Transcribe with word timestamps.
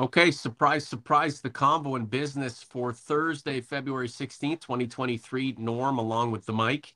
Okay, 0.00 0.30
surprise, 0.30 0.88
surprise, 0.88 1.42
the 1.42 1.50
convo 1.50 1.94
in 1.94 2.06
business 2.06 2.62
for 2.62 2.90
Thursday, 2.90 3.60
February 3.60 4.08
16th, 4.08 4.62
2023. 4.62 5.56
Norm 5.58 5.98
along 5.98 6.30
with 6.30 6.46
the 6.46 6.54
mic. 6.54 6.94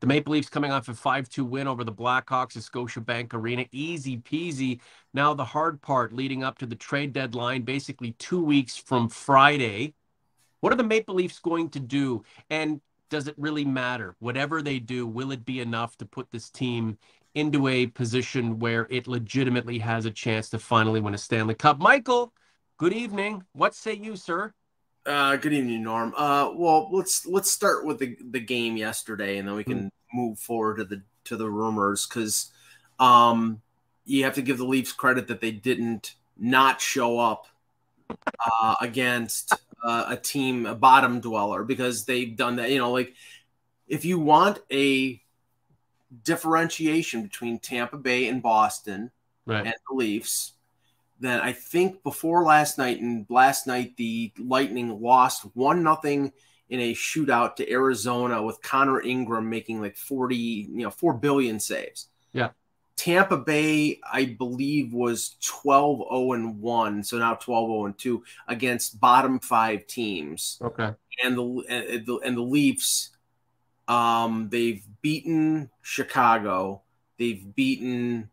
The 0.00 0.06
Maple 0.06 0.32
Leafs 0.32 0.48
coming 0.48 0.70
off 0.70 0.88
a 0.88 0.94
5 0.94 1.28
2 1.28 1.44
win 1.44 1.68
over 1.68 1.84
the 1.84 1.92
Blackhawks 1.92 2.56
at 2.56 2.62
Scotiabank 2.62 3.34
Arena. 3.34 3.66
Easy 3.72 4.16
peasy. 4.16 4.80
Now, 5.12 5.34
the 5.34 5.44
hard 5.44 5.82
part 5.82 6.14
leading 6.14 6.42
up 6.42 6.56
to 6.56 6.64
the 6.64 6.74
trade 6.74 7.12
deadline, 7.12 7.60
basically 7.60 8.12
two 8.12 8.42
weeks 8.42 8.74
from 8.74 9.10
Friday. 9.10 9.92
What 10.60 10.72
are 10.72 10.76
the 10.76 10.82
Maple 10.82 11.16
Leafs 11.16 11.38
going 11.38 11.68
to 11.70 11.78
do? 11.78 12.24
And 12.48 12.80
does 13.10 13.28
it 13.28 13.34
really 13.36 13.66
matter? 13.66 14.16
Whatever 14.20 14.62
they 14.62 14.78
do, 14.78 15.06
will 15.06 15.30
it 15.30 15.44
be 15.44 15.60
enough 15.60 15.98
to 15.98 16.06
put 16.06 16.30
this 16.30 16.48
team 16.48 16.96
into 17.34 17.68
a 17.68 17.88
position 17.88 18.58
where 18.58 18.86
it 18.88 19.06
legitimately 19.06 19.78
has 19.80 20.06
a 20.06 20.10
chance 20.10 20.48
to 20.48 20.58
finally 20.58 21.02
win 21.02 21.12
a 21.12 21.18
Stanley 21.18 21.54
Cup? 21.54 21.78
Michael, 21.78 22.32
good 22.78 22.92
evening. 22.92 23.44
What 23.52 23.74
say 23.74 23.94
you, 23.94 24.16
sir? 24.16 24.52
Uh, 25.04 25.36
good 25.36 25.52
evening, 25.52 25.82
Norm. 25.82 26.12
Uh, 26.16 26.50
well, 26.54 26.88
let's 26.90 27.26
let's 27.26 27.50
start 27.50 27.86
with 27.86 27.98
the, 27.98 28.16
the 28.30 28.40
game 28.40 28.76
yesterday, 28.76 29.38
and 29.38 29.46
then 29.46 29.54
we 29.54 29.64
can 29.64 29.78
mm-hmm. 29.78 30.18
move 30.18 30.38
forward 30.38 30.78
to 30.78 30.84
the 30.84 31.02
to 31.24 31.36
the 31.36 31.48
rumors 31.48 32.06
because 32.06 32.50
um, 32.98 33.60
you 34.04 34.24
have 34.24 34.34
to 34.34 34.42
give 34.42 34.58
the 34.58 34.64
Leafs 34.64 34.92
credit 34.92 35.28
that 35.28 35.40
they 35.40 35.52
didn't 35.52 36.14
not 36.36 36.80
show 36.80 37.18
up 37.18 37.46
uh, 38.10 38.74
against 38.80 39.52
uh, 39.84 40.06
a 40.08 40.16
team, 40.16 40.66
a 40.66 40.74
bottom 40.74 41.20
dweller, 41.20 41.62
because 41.62 42.04
they've 42.04 42.36
done 42.36 42.56
that. 42.56 42.70
You 42.70 42.78
know, 42.78 42.90
like 42.90 43.14
if 43.86 44.04
you 44.04 44.18
want 44.18 44.58
a 44.72 45.20
differentiation 46.24 47.22
between 47.22 47.58
Tampa 47.58 47.96
Bay 47.96 48.28
and 48.28 48.42
Boston 48.42 49.10
right. 49.44 49.66
and 49.66 49.74
the 49.88 49.94
Leafs, 49.94 50.52
then 51.20 51.40
I 51.40 51.52
think 51.52 52.02
before 52.02 52.44
last 52.44 52.78
night 52.78 53.00
and 53.00 53.26
last 53.28 53.66
night 53.66 53.96
the 53.96 54.32
Lightning 54.38 55.00
lost 55.00 55.42
one 55.54 55.82
nothing 55.82 56.32
in 56.68 56.80
a 56.80 56.94
shootout 56.94 57.56
to 57.56 57.70
Arizona 57.70 58.42
with 58.42 58.60
Connor 58.60 59.00
Ingram 59.00 59.48
making 59.48 59.80
like 59.80 59.96
40, 59.96 60.36
you 60.36 60.82
know, 60.82 60.90
4 60.90 61.14
billion 61.14 61.60
saves. 61.60 62.08
Yeah. 62.32 62.50
Tampa 62.96 63.36
Bay, 63.36 64.00
I 64.10 64.24
believe, 64.24 64.92
was 64.92 65.36
12 65.42 65.98
0 65.98 66.32
and 66.32 66.60
1, 66.60 67.04
so 67.04 67.18
now 67.18 67.34
12 67.34 67.68
0 67.68 67.84
and 67.86 67.98
2 67.98 68.24
against 68.48 69.00
bottom 69.00 69.38
five 69.38 69.86
teams. 69.86 70.58
Okay. 70.62 70.92
And 71.22 71.36
the 71.36 71.64
and 71.68 72.06
the, 72.06 72.18
and 72.24 72.36
the 72.36 72.42
Leafs, 72.42 73.10
um, 73.86 74.48
they've 74.50 74.82
beaten 75.02 75.70
Chicago, 75.82 76.82
they've 77.18 77.54
beaten 77.54 78.30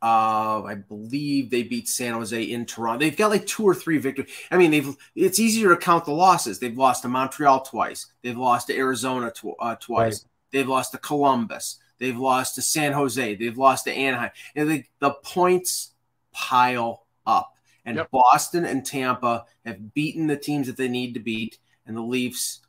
uh, 0.00 0.62
I 0.62 0.74
believe 0.74 1.50
they 1.50 1.64
beat 1.64 1.88
San 1.88 2.14
Jose 2.14 2.40
in 2.40 2.66
Toronto. 2.66 3.00
They've 3.00 3.16
got 3.16 3.30
like 3.30 3.46
two 3.46 3.64
or 3.64 3.74
three 3.74 3.98
victories. 3.98 4.30
I 4.50 4.56
mean, 4.56 4.70
they've 4.70 4.94
it's 5.16 5.40
easier 5.40 5.70
to 5.70 5.76
count 5.76 6.04
the 6.04 6.12
losses. 6.12 6.58
They've 6.58 6.76
lost 6.76 7.02
to 7.02 7.08
Montreal 7.08 7.62
twice. 7.62 8.06
They've 8.22 8.36
lost 8.36 8.68
to 8.68 8.76
Arizona 8.76 9.32
tw- 9.32 9.56
uh, 9.58 9.74
twice. 9.76 10.22
Right. 10.22 10.30
They've 10.52 10.68
lost 10.68 10.92
to 10.92 10.98
Columbus. 10.98 11.78
They've 11.98 12.16
lost 12.16 12.54
to 12.54 12.62
San 12.62 12.92
Jose. 12.92 13.34
They've 13.34 13.58
lost 13.58 13.84
to 13.84 13.92
Anaheim. 13.92 14.30
And 14.54 14.70
they, 14.70 14.88
the 15.00 15.10
points 15.24 15.94
pile 16.32 17.06
up. 17.26 17.54
And 17.84 17.96
yep. 17.96 18.10
Boston 18.10 18.64
and 18.64 18.86
Tampa 18.86 19.46
have 19.64 19.94
beaten 19.94 20.26
the 20.26 20.36
teams 20.36 20.68
that 20.68 20.76
they 20.76 20.88
need 20.88 21.14
to 21.14 21.20
beat. 21.20 21.58
And 21.86 21.96
the 21.96 22.02
Leafs 22.02 22.60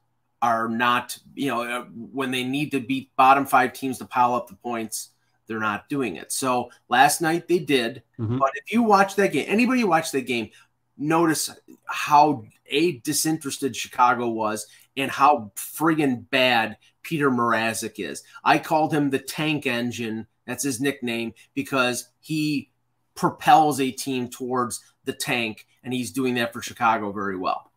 are 0.41 0.67
not, 0.67 1.17
you 1.35 1.49
know, 1.49 1.61
uh, 1.61 1.83
when 1.83 2.31
they 2.31 2.43
need 2.43 2.71
to 2.71 2.79
beat 2.79 3.15
bottom 3.15 3.45
five 3.45 3.73
teams 3.73 3.99
to 3.99 4.05
pile 4.05 4.33
up 4.33 4.47
the 4.47 4.55
points, 4.55 5.09
they're 5.49 5.59
not 5.59 5.89
doing 5.89 6.15
it. 6.15 6.31
So 6.31 6.69
last 6.87 7.19
night 7.21 7.47
they 7.47 7.59
did. 7.59 8.03
Mm-hmm. 8.17 8.37
But 8.37 8.51
if 8.55 8.71
you 8.71 8.83
watch 8.83 9.15
that 9.15 9.33
game, 9.33 9.45
anybody 9.47 9.83
watch 9.83 10.11
that 10.11 10.27
game, 10.27 10.51
notice 10.95 11.49
how 11.87 12.45
a 12.67 12.99
disinterested 12.99 13.75
Chicago 13.75 14.29
was 14.29 14.67
and 14.95 15.09
how 15.09 15.51
friggin' 15.55 16.29
bad 16.29 16.77
Peter 17.01 17.31
Mrazek 17.31 17.95
is. 17.97 18.23
I 18.43 18.59
called 18.59 18.93
him 18.93 19.09
the 19.09 19.19
tank 19.19 19.65
engine. 19.65 20.27
That's 20.45 20.63
his 20.63 20.79
nickname 20.79 21.33
because 21.55 22.09
he 22.19 22.69
propels 23.15 23.81
a 23.81 23.91
team 23.91 24.29
towards 24.29 24.83
the 25.05 25.13
tank, 25.13 25.65
and 25.83 25.93
he's 25.93 26.11
doing 26.11 26.35
that 26.35 26.53
for 26.53 26.61
Chicago 26.61 27.11
very 27.11 27.37
well. 27.37 27.71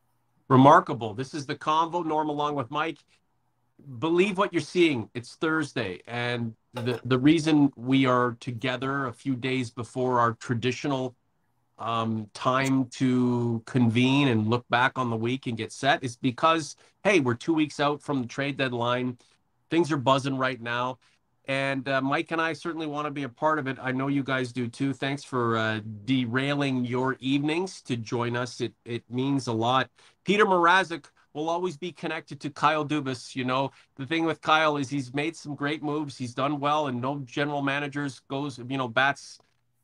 Remarkable. 0.49 1.15
This 1.15 1.33
is 1.33 1.47
the 1.47 1.57
convo. 1.57 2.05
Norm 2.05 2.29
along 2.29 2.55
with 2.55 2.71
Mike. 2.71 2.99
Believe 3.99 4.37
what 4.37 4.53
you're 4.53 4.61
seeing. 4.61 5.09
It's 5.15 5.37
Thursday, 5.37 6.03
and 6.07 6.55
the 6.75 7.01
the 7.05 7.19
reason 7.19 7.73
we 7.77 8.07
are 8.07 8.37
together 8.41 9.07
a 9.07 9.13
few 9.13 9.37
days 9.37 9.71
before 9.71 10.21
our 10.21 10.33
traditional 10.35 11.15
um, 11.79 12.31
time 12.33 12.87
to 12.87 13.63
convene 13.67 14.29
and 14.29 14.49
look 14.49 14.65
back 14.69 14.99
on 14.99 15.11
the 15.11 15.17
week 15.17 15.47
and 15.47 15.57
get 15.57 15.73
set 15.73 16.03
is 16.03 16.17
because 16.17 16.77
hey, 17.05 17.21
we're 17.21 17.35
two 17.35 17.55
weeks 17.55 17.81
out 17.81 18.01
from 18.01 18.23
the 18.23 18.29
trade 18.29 18.57
deadline. 18.57 19.19
Things 19.71 19.91
are 19.91 19.97
buzzing 19.97 20.37
right 20.37 20.61
now, 20.61 20.99
and 21.47 21.89
uh, 21.89 22.01
Mike 22.01 22.31
and 22.31 22.41
I 22.41 22.53
certainly 22.53 22.87
want 22.87 23.07
to 23.07 23.11
be 23.11 23.25
a 23.25 23.29
part 23.29 23.59
of 23.59 23.67
it. 23.67 23.77
I 23.81 23.93
know 23.93 24.09
you 24.09 24.23
guys 24.23 24.53
do 24.53 24.69
too. 24.69 24.93
Thanks 24.93 25.25
for 25.25 25.57
uh, 25.57 25.81
derailing 26.05 26.85
your 26.85 27.17
evenings 27.21 27.83
to 27.83 27.97
join 27.97 28.37
us. 28.37 28.61
It 28.61 28.73
it 28.85 29.03
means 29.11 29.47
a 29.47 29.53
lot. 29.53 29.91
Peter 30.25 30.47
Mrazek 30.47 31.07
will 31.35 31.49
always 31.49 31.77
be 31.77 31.93
connected 31.93 32.41
to 32.41 32.51
Kyle 32.51 32.87
Dubas. 32.87 33.35
You 33.35 33.45
know, 33.45 33.71
the 33.97 34.07
thing 34.07 34.25
with 34.25 34.41
Kyle 34.41 34.77
is 34.77 34.89
he's 34.91 35.15
made 35.15 35.37
some 35.37 35.55
great 35.55 35.83
moves. 35.83 36.17
He's 36.17 36.35
done 36.35 36.61
well, 36.61 36.87
and 36.87 37.01
no 37.01 37.21
general 37.25 37.63
managers 37.63 38.21
goes, 38.29 38.59
you 38.59 38.79
know, 38.79 38.89
bats 38.89 39.39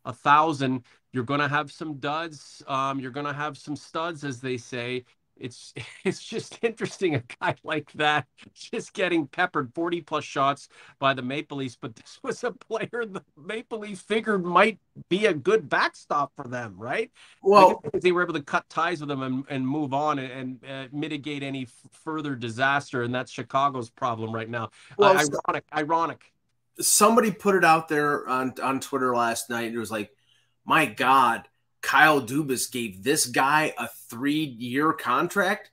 a 0.04 0.12
thousand. 0.12 0.84
You're 1.12 1.24
going 1.24 1.40
to 1.40 1.48
have 1.48 1.72
some 1.72 1.94
duds. 1.94 2.62
Um, 2.66 3.00
you're 3.00 3.10
going 3.10 3.26
to 3.26 3.32
have 3.32 3.56
some 3.56 3.76
studs, 3.76 4.24
as 4.24 4.40
they 4.40 4.56
say. 4.56 5.04
It's 5.40 5.72
it's 6.04 6.22
just 6.22 6.58
interesting 6.62 7.14
a 7.14 7.22
guy 7.40 7.54
like 7.64 7.92
that 7.92 8.26
just 8.54 8.92
getting 8.92 9.26
peppered 9.26 9.72
40 9.74 10.00
plus 10.02 10.24
shots 10.24 10.68
by 10.98 11.14
the 11.14 11.22
Maple 11.22 11.58
Leafs, 11.58 11.76
but 11.80 11.96
this 11.96 12.18
was 12.22 12.44
a 12.44 12.52
player 12.52 13.04
the 13.04 13.22
Maple 13.36 13.80
Leafs 13.80 14.00
figured 14.00 14.44
might 14.44 14.78
be 15.08 15.26
a 15.26 15.34
good 15.34 15.68
backstop 15.68 16.32
for 16.34 16.46
them, 16.48 16.74
right? 16.78 17.10
Well, 17.42 17.82
they 17.92 18.12
were 18.12 18.22
able 18.22 18.34
to 18.34 18.42
cut 18.42 18.68
ties 18.68 19.00
with 19.00 19.08
them 19.08 19.22
and, 19.22 19.44
and 19.48 19.66
move 19.66 19.94
on 19.94 20.18
and, 20.18 20.60
and 20.62 20.64
uh, 20.64 20.88
mitigate 20.92 21.42
any 21.42 21.62
f- 21.62 21.90
further 21.92 22.34
disaster, 22.34 23.02
and 23.02 23.14
that's 23.14 23.30
Chicago's 23.30 23.90
problem 23.90 24.34
right 24.34 24.48
now. 24.48 24.70
Well, 24.96 25.16
uh, 25.16 25.24
ironic, 25.46 25.64
ironic. 25.74 26.32
Somebody 26.80 27.30
put 27.30 27.54
it 27.54 27.64
out 27.64 27.88
there 27.88 28.28
on 28.28 28.54
on 28.62 28.80
Twitter 28.80 29.14
last 29.14 29.50
night. 29.50 29.66
And 29.66 29.74
it 29.74 29.78
was 29.78 29.90
like, 29.90 30.12
my 30.64 30.86
God 30.86 31.48
Kyle 31.82 32.20
Dubas 32.20 32.70
gave 32.70 33.02
this 33.02 33.26
guy 33.26 33.74
a 33.78 33.88
three 34.10 34.44
year 34.44 34.92
contract. 34.92 35.70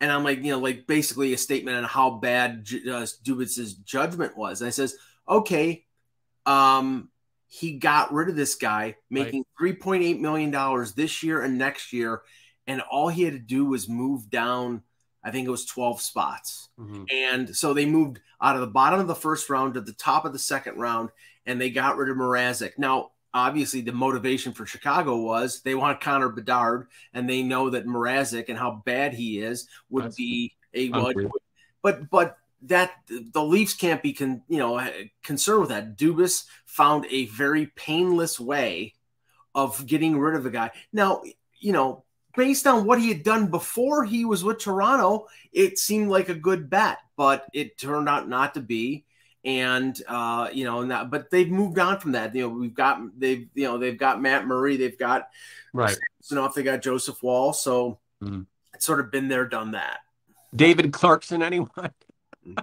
And 0.00 0.10
I'm 0.10 0.24
like, 0.24 0.38
you 0.38 0.52
know, 0.52 0.58
like 0.58 0.86
basically 0.86 1.32
a 1.34 1.38
statement 1.38 1.76
on 1.76 1.84
how 1.84 2.10
bad 2.10 2.66
uh, 2.70 3.06
Dubas's 3.24 3.74
judgment 3.74 4.36
was. 4.36 4.60
And 4.60 4.68
I 4.68 4.70
says, 4.70 4.96
okay, 5.28 5.84
um, 6.46 7.10
he 7.48 7.78
got 7.78 8.12
rid 8.12 8.28
of 8.28 8.36
this 8.36 8.54
guy, 8.54 8.96
making 9.10 9.44
right. 9.60 9.78
$3.8 9.78 10.20
million 10.20 10.86
this 10.96 11.22
year 11.22 11.42
and 11.42 11.58
next 11.58 11.92
year. 11.92 12.22
And 12.66 12.80
all 12.80 13.08
he 13.08 13.24
had 13.24 13.32
to 13.32 13.38
do 13.38 13.66
was 13.66 13.88
move 13.88 14.30
down, 14.30 14.82
I 15.22 15.30
think 15.32 15.46
it 15.46 15.50
was 15.50 15.66
12 15.66 16.00
spots. 16.00 16.68
Mm-hmm. 16.78 17.04
And 17.12 17.56
so 17.56 17.74
they 17.74 17.86
moved 17.86 18.20
out 18.40 18.54
of 18.54 18.60
the 18.60 18.68
bottom 18.68 19.00
of 19.00 19.08
the 19.08 19.14
first 19.14 19.50
round 19.50 19.74
to 19.74 19.80
the 19.80 19.92
top 19.92 20.24
of 20.24 20.32
the 20.32 20.38
second 20.38 20.78
round, 20.78 21.10
and 21.44 21.60
they 21.60 21.70
got 21.70 21.96
rid 21.96 22.08
of 22.08 22.16
Mrazek. 22.16 22.78
Now, 22.78 23.10
obviously 23.32 23.80
the 23.80 23.92
motivation 23.92 24.52
for 24.52 24.66
Chicago 24.66 25.16
was 25.16 25.60
they 25.62 25.74
want 25.74 26.00
Connor 26.00 26.28
Bedard 26.28 26.88
and 27.14 27.28
they 27.28 27.42
know 27.42 27.70
that 27.70 27.86
Mrazek 27.86 28.48
and 28.48 28.58
how 28.58 28.82
bad 28.84 29.14
he 29.14 29.38
is 29.38 29.68
would 29.88 30.04
That's 30.04 30.16
be 30.16 30.54
a 30.74 30.90
but 31.82 32.10
but 32.10 32.36
that 32.62 32.92
the 33.08 33.42
Leafs 33.42 33.74
can't 33.74 34.02
be 34.02 34.12
con, 34.12 34.42
you 34.48 34.58
know 34.58 34.86
concerned 35.22 35.60
with 35.60 35.70
that. 35.70 35.96
Dubas 35.96 36.44
found 36.66 37.06
a 37.10 37.26
very 37.26 37.66
painless 37.76 38.38
way 38.38 38.94
of 39.54 39.84
getting 39.86 40.18
rid 40.18 40.36
of 40.36 40.46
a 40.46 40.50
guy. 40.50 40.70
Now, 40.92 41.22
you 41.58 41.72
know, 41.72 42.04
based 42.36 42.66
on 42.66 42.84
what 42.84 43.00
he 43.00 43.08
had 43.08 43.22
done 43.22 43.48
before 43.48 44.04
he 44.04 44.24
was 44.24 44.44
with 44.44 44.58
Toronto, 44.58 45.26
it 45.52 45.78
seemed 45.78 46.10
like 46.10 46.28
a 46.28 46.34
good 46.34 46.70
bet, 46.70 46.98
but 47.16 47.46
it 47.52 47.78
turned 47.78 48.08
out 48.08 48.28
not 48.28 48.54
to 48.54 48.60
be 48.60 49.04
and 49.44 50.00
uh, 50.06 50.48
you 50.52 50.64
know, 50.64 50.82
not, 50.82 51.10
but 51.10 51.30
they've 51.30 51.50
moved 51.50 51.78
on 51.78 51.98
from 51.98 52.12
that. 52.12 52.34
You 52.34 52.42
know, 52.42 52.48
we've 52.48 52.74
got 52.74 53.00
they've 53.18 53.48
you 53.54 53.64
know 53.64 53.78
they've 53.78 53.98
got 53.98 54.20
Matt 54.20 54.46
Murray, 54.46 54.76
they've 54.76 54.98
got 54.98 55.28
right. 55.72 55.96
Enough, 56.30 56.54
they 56.54 56.62
got 56.62 56.82
Joseph 56.82 57.22
Woll, 57.22 57.52
so 57.52 57.98
mm. 58.22 58.46
it's 58.74 58.84
sort 58.84 59.00
of 59.00 59.10
been 59.10 59.28
there, 59.28 59.46
done 59.46 59.72
that. 59.72 60.00
David 60.54 60.92
Clarkson, 60.92 61.42
anyone? 61.42 61.70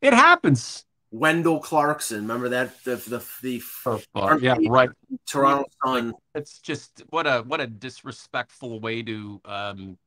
it 0.00 0.12
happens. 0.12 0.84
Wendell 1.10 1.60
Clarkson, 1.60 2.22
remember 2.22 2.48
that 2.50 2.82
the 2.84 2.96
the 2.96 3.22
the 3.42 3.62
oh, 4.14 4.38
yeah 4.38 4.56
right 4.68 4.88
Toronto 5.26 5.68
Sun. 5.84 6.14
It's 6.34 6.58
just 6.58 7.02
what 7.10 7.26
a 7.26 7.42
what 7.46 7.60
a 7.60 7.66
disrespectful 7.66 8.80
way 8.80 9.02
to 9.02 9.40
um, 9.44 9.98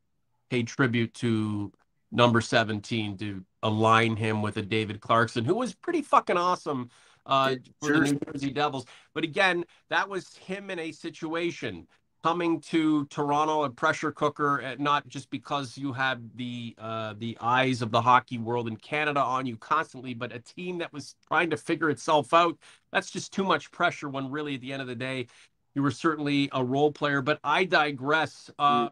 pay 0.50 0.64
tribute 0.64 1.14
to 1.16 1.72
number 2.12 2.42
17 2.42 3.18
to 3.18 3.44
align 3.64 4.16
him 4.16 4.42
with 4.42 4.58
a 4.58 4.62
David 4.62 5.02
Clarkson, 5.02 5.46
who 5.46 5.56
was 5.56 5.74
pretty 5.74 6.02
fucking 6.02 6.38
awesome 6.38 6.90
uh, 7.26 7.56
for 7.82 7.94
the 7.94 8.00
New 8.12 8.20
Jersey 8.32 8.52
Devils. 8.52 8.86
But 9.14 9.24
again, 9.24 9.66
that 9.90 10.08
was 10.10 10.36
him 10.38 10.70
in 10.70 10.80
a 10.80 10.92
situation. 10.92 11.88
coming 12.24 12.60
to 12.60 13.06
Toronto 13.08 13.66
a 13.66 13.70
pressure 13.70 14.12
cooker, 14.12 14.60
uh, 14.64 14.76
not 14.80 15.08
just 15.08 15.30
because 15.30 15.78
you 15.78 15.94
have 15.94 16.20
the 16.36 16.76
uh, 16.80 17.14
the 17.20 17.38
eyes 17.40 17.84
of 17.84 17.92
the 17.92 18.02
hockey 18.02 18.40
world 18.40 18.68
in 18.68 18.76
Canada 18.78 19.20
on 19.20 19.46
you 19.46 19.56
constantly, 19.58 20.16
but 20.16 20.34
a 20.34 20.40
team 20.40 20.80
that 20.80 20.92
was 20.92 21.16
trying 21.28 21.52
to 21.52 21.58
figure 21.58 21.92
itself 21.92 22.34
out. 22.34 22.58
That's 22.92 23.12
just 23.12 23.32
too 23.32 23.44
much 23.44 23.70
pressure. 23.72 24.10
When 24.10 24.32
really, 24.32 24.56
at 24.56 24.62
the 24.62 24.74
end 24.74 24.82
of 24.82 24.88
the 24.88 24.96
day, 24.96 25.28
you 25.76 25.84
were 25.84 25.92
certainly 25.92 26.50
a 26.52 26.64
role 26.64 26.92
player. 26.92 27.22
But 27.22 27.40
I 27.44 27.66
digress. 27.66 28.50
Uh, 28.58 28.88
mm. 28.88 28.92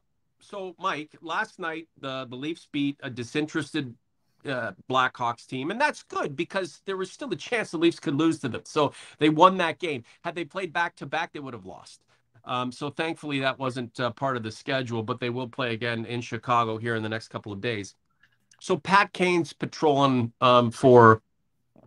So, 0.53 0.75
Mike, 0.77 1.17
last 1.23 1.57
night 1.57 1.88
the 2.00 2.27
the 2.29 2.35
Leafs 2.35 2.67
beat 2.71 3.00
a 3.01 3.09
disinterested 3.09 3.95
uh, 4.45 4.73
Blackhawks 4.88 5.47
team, 5.47 5.71
and 5.71 5.81
that's 5.81 6.03
good 6.03 6.35
because 6.35 6.79
there 6.85 6.95
was 6.95 7.11
still 7.11 7.31
a 7.33 7.35
chance 7.35 7.71
the 7.71 7.79
Leafs 7.79 8.00
could 8.00 8.13
lose 8.13 8.38
to 8.41 8.50
them. 8.50 8.61
So 8.65 8.94
they 9.17 9.29
won 9.29 9.57
that 9.57 9.79
game. 9.79 10.03
Had 10.23 10.35
they 10.35 10.45
played 10.45 10.71
back 10.71 10.95
to 10.97 11.07
back, 11.07 11.33
they 11.33 11.39
would 11.39 11.55
have 11.55 11.65
lost. 11.65 12.03
Um, 12.45 12.71
so 12.71 12.91
thankfully 12.91 13.39
that 13.39 13.57
wasn't 13.57 14.00
uh, 14.00 14.11
part 14.11 14.38
of 14.38 14.44
the 14.44 14.51
schedule, 14.51 15.01
but 15.01 15.19
they 15.19 15.31
will 15.31 15.47
play 15.47 15.73
again 15.73 16.05
in 16.05 16.21
Chicago 16.21 16.77
here 16.77 16.94
in 16.94 17.01
the 17.01 17.09
next 17.09 17.29
couple 17.29 17.51
of 17.51 17.59
days. 17.59 17.95
So 18.61 18.77
Pat 18.77 19.11
Kane's 19.11 19.53
patrolling 19.53 20.33
um, 20.39 20.69
for 20.69 21.23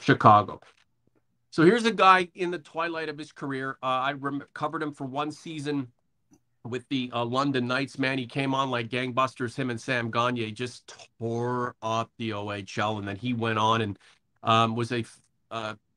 Chicago. 0.00 0.60
So 1.50 1.62
here's 1.62 1.84
a 1.84 1.92
guy 1.92 2.30
in 2.34 2.50
the 2.50 2.58
twilight 2.58 3.08
of 3.08 3.16
his 3.16 3.30
career. 3.30 3.78
Uh, 3.80 3.86
I 3.86 4.12
rem- 4.14 4.42
covered 4.54 4.82
him 4.82 4.92
for 4.92 5.04
one 5.04 5.30
season 5.30 5.92
with 6.68 6.88
the 6.88 7.10
uh, 7.12 7.24
London 7.24 7.66
Knights. 7.66 7.98
Man, 7.98 8.18
he 8.18 8.26
came 8.26 8.54
on 8.54 8.70
like 8.70 8.88
gangbusters. 8.88 9.54
Him 9.54 9.70
and 9.70 9.80
Sam 9.80 10.10
Gagner 10.10 10.50
just 10.50 10.94
tore 11.18 11.74
up 11.82 12.10
the 12.18 12.30
OHL, 12.30 12.98
and 12.98 13.08
then 13.08 13.16
he 13.16 13.32
went 13.32 13.58
on 13.58 13.80
and 13.80 13.98
um, 14.42 14.76
was 14.76 14.92
a 14.92 15.04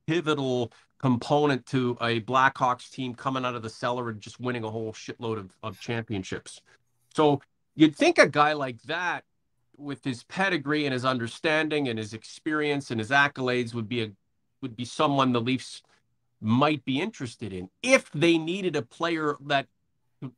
pivotal 0.08 0.72
component 1.00 1.66
to 1.68 1.98
a 2.02 2.20
Blackhawks 2.22 2.90
team 2.90 3.14
coming 3.14 3.46
out 3.46 3.56
of 3.56 3.62
the 3.62 3.70
cellar 3.70 4.10
and 4.10 4.20
just 4.20 4.40
winning 4.40 4.64
a 4.64 4.70
whole 4.70 4.92
shitload 4.92 5.38
of, 5.38 5.56
of 5.64 5.80
championships. 5.80 6.62
So 7.16 7.42
you'd 7.76 7.96
think 7.96 8.18
a 8.18 8.28
guy 8.28 8.54
like 8.54 8.82
that, 8.84 9.24
with 9.78 10.04
his 10.04 10.24
pedigree 10.24 10.86
and 10.86 10.94
his 10.94 11.06
understanding 11.06 11.88
and 11.88 11.98
his 11.98 12.14
experience 12.14 12.92
and 12.92 13.00
his 13.00 13.12
accolades, 13.12 13.74
would 13.74 13.88
be 13.88 14.04
a 14.04 14.12
would 14.62 14.76
be 14.76 14.84
someone 14.84 15.32
the 15.32 15.40
Leafs 15.40 15.82
might 16.42 16.84
be 16.84 17.00
interested 17.00 17.54
in 17.54 17.70
if 17.82 18.12
they 18.12 18.38
needed 18.38 18.76
a 18.76 18.82
player 18.82 19.38
that 19.46 19.68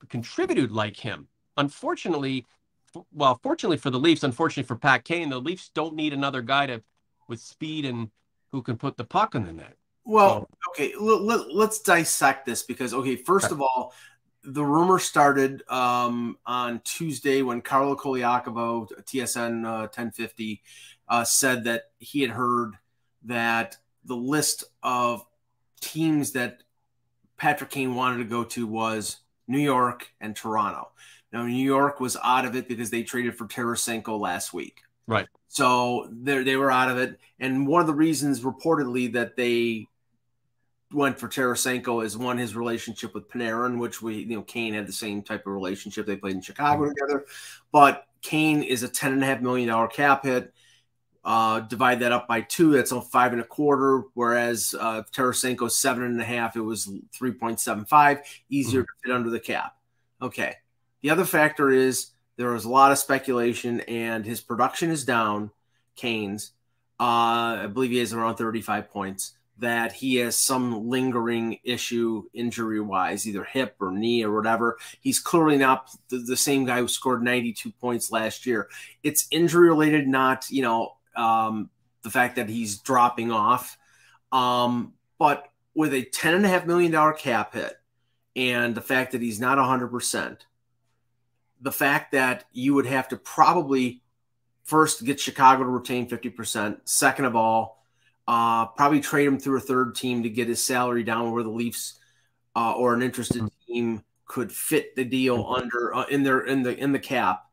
contributed 0.10 0.72
like 0.72 0.98
him. 0.98 1.28
Unfortunately, 1.58 2.46
well, 3.14 3.40
fortunately 3.42 3.78
for 3.78 3.90
the 3.90 4.00
Leafs, 4.00 4.24
unfortunately 4.24 4.68
for 4.68 4.76
Pat 4.76 5.04
Kane, 5.04 5.30
the 5.30 5.40
Leafs 5.40 5.70
don't 5.74 5.96
need 5.96 6.14
another 6.14 6.42
guy 6.42 6.66
to 6.68 6.82
with 7.28 7.40
speed 7.40 7.86
and 7.86 8.10
who 8.52 8.62
can 8.62 8.78
put 8.78 8.98
the 8.98 9.04
puck 9.04 9.36
in 9.36 9.46
the 9.46 9.54
net. 9.54 9.78
Well, 10.04 10.50
so, 10.50 10.72
okay, 10.72 10.94
let, 11.00 11.40
us 11.40 11.80
dissect 11.80 12.46
this 12.46 12.64
because 12.64 12.94
okay, 12.94 13.16
first 13.16 13.46
okay. 13.48 13.56
of 13.56 13.62
all, 13.62 13.94
the 14.44 14.66
rumor 14.66 15.00
started 15.00 15.64
um, 15.70 16.38
on 16.46 16.82
Tuesday 16.84 17.42
when 17.42 17.62
Carlo 17.62 17.96
Colaiacovo, 17.96 18.92
TSN 19.04 19.66
uh, 19.66 19.82
1050, 19.82 20.62
uh, 21.08 21.24
said 21.24 21.64
that 21.66 21.92
he 22.00 22.22
had 22.22 22.32
heard 22.32 22.74
that 23.24 23.78
the 24.04 24.16
list 24.16 24.64
of 24.82 25.26
teams 25.80 26.32
that 26.32 26.64
Patrick 27.38 27.70
Kane 27.70 27.96
wanted 27.96 28.18
to 28.18 28.26
go 28.26 28.44
to 28.44 28.66
was 28.66 29.18
New 29.52 29.60
York 29.60 30.08
and 30.20 30.36
Toronto. 30.36 30.90
Now, 31.32 31.46
New 31.46 31.54
York 31.64 32.00
was 32.00 32.18
out 32.24 32.46
of 32.46 32.56
it 32.56 32.68
because 32.68 32.90
they 32.90 33.04
traded 33.04 33.38
for 33.38 33.46
Tarasenko 33.46 34.20
last 34.20 34.54
week. 34.54 34.82
Right. 35.08 35.28
So 35.48 36.10
they 36.12 36.44
they 36.44 36.56
were 36.56 36.72
out 36.72 36.90
of 36.90 36.98
it, 36.98 37.20
and 37.40 37.68
one 37.68 37.82
of 37.82 37.88
the 37.88 37.94
reasons 37.94 38.42
reportedly 38.42 39.12
that 39.14 39.36
they 39.36 39.88
went 40.94 41.20
for 41.20 41.28
Tarasenko 41.28 42.04
is 42.04 42.18
one 42.18 42.38
his 42.38 42.56
relationship 42.56 43.14
with 43.14 43.30
Panarin, 43.30 43.78
which 43.78 44.02
we 44.02 44.20
you 44.20 44.36
know 44.36 44.42
Kane 44.44 44.74
had 44.74 44.88
the 44.88 44.94
same 44.94 45.22
type 45.22 45.46
of 45.46 45.54
relationship. 45.54 46.06
They 46.06 46.16
played 46.16 46.36
in 46.36 46.42
Chicago 46.42 46.84
mm-hmm. 46.84 46.92
together, 46.92 47.26
but 47.72 48.08
Kane 48.22 48.64
is 48.64 48.84
a 48.84 48.88
ten 48.88 49.14
and 49.14 49.24
a 49.24 49.26
half 49.26 49.42
million 49.42 49.68
dollar 49.68 49.88
cap 49.88 50.24
hit. 50.24 50.54
Uh, 51.24 51.60
divide 51.60 52.00
that 52.00 52.12
up 52.12 52.28
by 52.28 52.42
two, 52.42 52.72
that's 52.72 52.92
on 52.92 53.02
five 53.02 53.32
and 53.32 53.42
a 53.42 53.46
quarter. 53.46 54.04
Whereas 54.16 54.74
uh, 54.80 55.04
Tarasenko 55.14 55.70
seven 55.70 56.04
and 56.04 56.20
a 56.20 56.24
half, 56.24 56.56
it 56.56 56.62
was 56.62 56.92
three 57.14 57.32
point 57.32 57.60
seven 57.60 57.86
five, 57.86 58.20
easier 58.50 58.82
mm-hmm. 58.82 58.86
to 59.04 59.08
fit 59.08 59.16
under 59.16 59.30
the 59.30 59.40
cap. 59.40 59.76
Okay. 60.22 60.56
The 61.02 61.12
other 61.12 61.26
factor 61.26 61.70
is 61.70 62.12
there 62.38 62.50
was 62.50 62.66
a 62.66 62.70
lot 62.70 62.92
of 62.92 62.98
speculation, 62.98 63.82
and 63.82 64.26
his 64.26 64.42
production 64.42 64.90
is 64.90 65.06
down. 65.06 65.52
Kane's, 65.96 66.54
uh, 67.00 67.64
I 67.64 67.68
believe 67.68 67.92
he 67.92 68.00
has 68.00 68.14
around 68.14 68.38
thirty 68.38 68.62
five 68.62 68.90
points 68.90 69.34
that 69.62 69.94
he 69.94 70.16
has 70.16 70.38
some 70.38 70.90
lingering 70.90 71.60
issue 71.64 72.24
injury 72.34 72.82
wise, 72.82 73.28
either 73.28 73.44
hip 73.44 73.76
or 73.80 73.92
knee 73.92 74.24
or 74.24 74.36
whatever. 74.36 74.78
He's 75.02 75.20
clearly 75.20 75.58
not 75.58 75.96
the, 76.10 76.18
the, 76.18 76.36
same 76.36 76.66
guy 76.66 76.80
who 76.80 76.88
scored 76.88 77.24
92 77.24 77.72
points 77.74 78.12
last 78.12 78.48
year. 78.48 78.70
It's 79.04 79.28
injury 79.30 79.70
related, 79.70 80.08
not, 80.08 80.50
you 80.50 80.64
know, 80.64 80.96
um, 81.16 81.70
the 82.04 82.10
fact 82.10 82.36
that 82.38 82.50
he's 82.50 82.80
dropping 82.80 83.32
off. 83.32 83.78
Um, 84.32 84.94
but 85.20 85.48
with 85.76 85.94
a 85.94 86.04
$10.5 86.04 86.66
million 86.66 87.14
cap 87.16 87.54
hit 87.54 87.74
and 88.36 88.76
the 88.76 88.82
fact 88.82 89.12
that 89.12 89.22
he's 89.22 89.40
not 89.40 89.58
100%, 89.58 90.38
the 91.62 91.72
fact 91.72 92.14
that 92.14 92.46
you 92.52 92.74
would 92.74 92.86
have 92.86 93.08
to 93.10 93.18
probably 93.18 94.02
first 94.64 95.04
get 95.04 95.20
Chicago 95.20 95.64
to 95.64 95.70
retain 95.70 96.10
50%, 96.10 96.80
second 96.86 97.26
of 97.26 97.36
all, 97.36 97.86
uh, 98.28 98.68
probably 98.68 99.02
trade 99.02 99.26
him 99.26 99.40
through 99.40 99.58
a 99.58 99.62
third 99.62 99.96
team 99.96 100.24
to 100.24 100.30
get 100.30 100.48
his 100.48 100.64
salary 100.64 101.04
down 101.04 101.32
where 101.32 101.44
the 101.44 101.50
Leafs 101.50 102.00
uh, 102.56 102.74
or 102.74 102.94
an 102.94 103.02
interested 103.02 103.44
team 103.68 104.04
could 104.26 104.52
fit 104.52 104.96
the 104.96 105.04
deal 105.04 105.46
under 105.54 105.94
uh, 105.94 106.06
in 106.06 106.24
their 106.24 106.42
in 106.42 106.64
the 106.64 106.76
in 106.78 106.92
the 106.92 107.00
cap. 107.00 107.46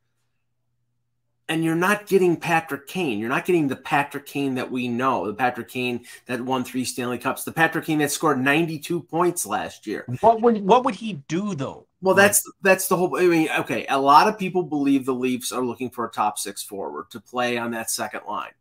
And 1.49 1.65
you're 1.65 1.75
not 1.75 2.07
getting 2.07 2.37
Patrick 2.37 2.87
Kane. 2.87 3.19
You're 3.19 3.31
not 3.31 3.47
getting 3.47 3.69
the 3.69 3.77
Patrick 3.77 4.27
Kane 4.27 4.57
that 4.57 4.71
we 4.71 4.87
know, 4.87 5.27
the 5.27 5.35
Patrick 5.35 5.69
Kane 5.69 6.05
that 6.27 6.43
won 6.43 6.63
three 6.63 6.85
Stanley 6.85 7.17
Cups, 7.17 7.45
the 7.45 7.53
Patrick 7.53 7.87
Kane 7.87 7.99
that 8.01 8.11
scored 8.11 8.39
92 8.39 9.03
points 9.03 9.47
last 9.47 9.87
year. 9.87 10.05
What 10.21 10.43
would 10.43 10.63
what 10.63 10.85
would 10.85 10.95
he 10.95 11.25
do 11.27 11.55
though? 11.55 11.87
Well, 12.03 12.15
that's 12.15 12.43
that's 12.63 12.89
the 12.89 12.97
whole. 12.97 13.17
I 13.19 13.27
mean, 13.27 13.49
okay, 13.61 13.87
a 13.89 13.99
lot 13.99 14.29
of 14.29 14.39
people 14.39 14.63
believe 14.63 15.07
the 15.07 15.15
Leafs 15.15 15.51
are 15.51 15.65
looking 15.65 15.91
for 15.91 16.07
a 16.07 16.11
top 16.11 16.39
six 16.39 16.63
forward 16.63 17.11
to 17.11 17.21
play 17.21 17.57
on 17.57 17.71
that 17.71 17.91
second 17.91 18.23
line. 18.29 18.53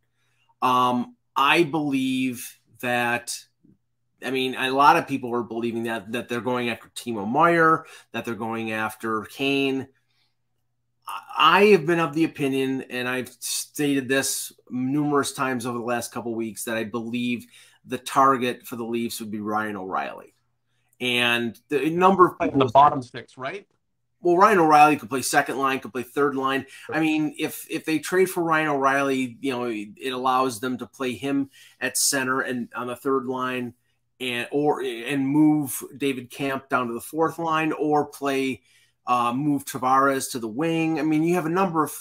Um, 0.62 1.14
I 1.36 1.64
believe 1.64 2.58
that 2.80 3.38
I 4.24 4.30
mean, 4.30 4.54
a 4.56 4.70
lot 4.70 4.96
of 4.96 5.06
people 5.06 5.34
are 5.34 5.42
believing 5.42 5.84
that 5.84 6.12
that 6.12 6.28
they're 6.28 6.40
going 6.40 6.70
after 6.70 6.88
Timo 6.88 7.28
Meier, 7.30 7.86
that 8.12 8.24
they're 8.24 8.34
going 8.34 8.72
after 8.72 9.22
Kane. 9.22 9.88
I 11.36 11.66
have 11.66 11.86
been 11.86 12.00
of 12.00 12.14
the 12.14 12.24
opinion, 12.24 12.82
and 12.90 13.08
I've 13.08 13.28
stated 13.40 14.08
this 14.08 14.52
numerous 14.70 15.32
times 15.32 15.66
over 15.66 15.78
the 15.78 15.84
last 15.84 16.12
couple 16.12 16.34
weeks, 16.34 16.64
that 16.64 16.76
I 16.76 16.84
believe 16.84 17.46
the 17.84 17.98
target 17.98 18.66
for 18.66 18.76
the 18.76 18.84
Leafs 18.84 19.20
would 19.20 19.30
be 19.30 19.40
Ryan 19.40 19.76
O'Reilly. 19.76 20.34
And 21.00 21.58
the 21.68 21.90
number 21.90 22.26
of 22.26 22.38
people, 22.38 22.58
the 22.58 22.66
bottom 22.66 23.02
six, 23.02 23.38
right? 23.38 23.66
well, 24.20 24.36
Ryan 24.36 24.58
O'Reilly 24.58 24.96
could 24.96 25.08
play 25.08 25.22
second 25.22 25.58
line, 25.58 25.78
could 25.78 25.92
play 25.92 26.02
third 26.02 26.34
line. 26.34 26.66
I 26.90 27.00
mean, 27.00 27.34
if 27.38 27.66
if 27.70 27.84
they 27.84 27.98
trade 27.98 28.28
for 28.28 28.42
Ryan 28.42 28.68
O'Reilly, 28.68 29.38
you 29.40 29.52
know, 29.52 29.64
it 29.66 30.12
allows 30.12 30.60
them 30.60 30.78
to 30.78 30.86
play 30.86 31.14
him 31.14 31.50
at 31.80 31.96
center 31.96 32.40
and 32.40 32.68
on 32.74 32.88
the 32.88 32.96
third 32.96 33.26
line, 33.26 33.74
and 34.20 34.48
or 34.50 34.82
and 34.82 35.26
move 35.26 35.82
David 35.96 36.30
Kampf 36.30 36.68
down 36.68 36.88
to 36.88 36.94
the 36.94 37.00
fourth 37.00 37.38
line, 37.38 37.72
or 37.72 38.06
play 38.06 38.62
uh, 39.08 39.32
move 39.32 39.64
Tavares 39.64 40.30
to 40.32 40.38
the 40.38 40.46
wing. 40.46 41.00
I 41.00 41.02
mean, 41.02 41.24
you 41.24 41.34
have 41.34 41.46
a 41.46 41.50
number 41.50 41.82
of 41.82 41.92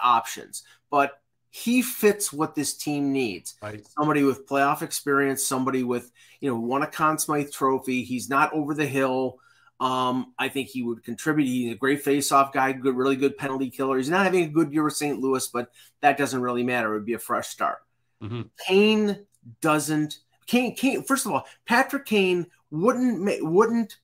options, 0.00 0.62
but 0.90 1.18
he 1.50 1.82
fits 1.82 2.32
what 2.32 2.54
this 2.54 2.74
team 2.74 3.12
needs. 3.12 3.56
Right. 3.60 3.84
Somebody 3.98 4.22
with 4.22 4.46
playoff 4.46 4.82
experience, 4.82 5.44
somebody 5.44 5.82
with 5.82 6.12
you 6.40 6.50
know 6.50 6.60
won 6.60 6.82
a 6.82 6.86
Conn 6.86 7.18
Smythe 7.18 7.50
Trophy. 7.50 8.04
He's 8.04 8.28
not 8.28 8.52
over 8.52 8.74
the 8.74 8.86
hill 8.86 9.40
um, 9.82 10.32
I 10.38 10.48
think 10.48 10.68
he 10.68 10.84
would 10.84 11.02
contribute. 11.02 11.46
He's 11.46 11.72
a 11.72 11.76
great 11.76 12.04
face-off 12.04 12.52
guy, 12.52 12.70
good, 12.70 12.94
really 12.94 13.16
good 13.16 13.36
penalty 13.36 13.68
killer. 13.68 13.96
He's 13.96 14.08
not 14.08 14.24
having 14.24 14.44
a 14.44 14.48
good 14.48 14.72
year 14.72 14.84
with 14.84 14.94
St. 14.94 15.18
Louis, 15.18 15.44
but 15.48 15.72
that 16.02 16.16
doesn't 16.16 16.40
really 16.40 16.62
matter. 16.62 16.92
It 16.92 16.98
would 16.98 17.04
be 17.04 17.14
a 17.14 17.18
fresh 17.18 17.48
start. 17.48 17.78
Mm-hmm. 18.22 18.42
Kane 18.64 19.26
doesn't. 19.60 20.18
Kane, 20.46 20.76
Kane. 20.76 21.02
First 21.02 21.26
of 21.26 21.32
all, 21.32 21.48
Patrick 21.66 22.06
Kane 22.06 22.46
wouldn't 22.70 23.44
wouldn't. 23.44 23.96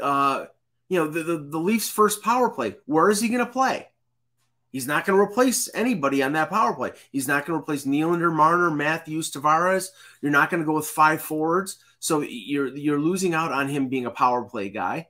Uh, 0.00 0.46
you 0.88 0.98
know 0.98 1.08
the, 1.08 1.22
the 1.22 1.38
the 1.38 1.58
Leafs' 1.58 1.88
first 1.88 2.22
power 2.22 2.50
play. 2.50 2.76
Where 2.86 3.10
is 3.10 3.20
he 3.20 3.28
going 3.28 3.44
to 3.44 3.50
play? 3.50 3.88
He's 4.72 4.86
not 4.86 5.06
going 5.06 5.16
to 5.16 5.22
replace 5.22 5.70
anybody 5.74 6.22
on 6.22 6.34
that 6.34 6.50
power 6.50 6.74
play. 6.74 6.92
He's 7.10 7.26
not 7.26 7.46
going 7.46 7.58
to 7.58 7.62
replace 7.62 7.86
Nylander, 7.86 8.32
Marner, 8.32 8.70
Matthews, 8.70 9.30
Tavares. 9.30 9.88
You're 10.20 10.32
not 10.32 10.50
going 10.50 10.60
to 10.60 10.66
go 10.66 10.74
with 10.74 10.86
five 10.86 11.22
forwards. 11.22 11.78
So 11.98 12.20
you're 12.20 12.76
you're 12.76 13.00
losing 13.00 13.32
out 13.32 13.52
on 13.52 13.68
him 13.68 13.88
being 13.88 14.06
a 14.06 14.10
power 14.10 14.42
play 14.44 14.68
guy. 14.68 15.08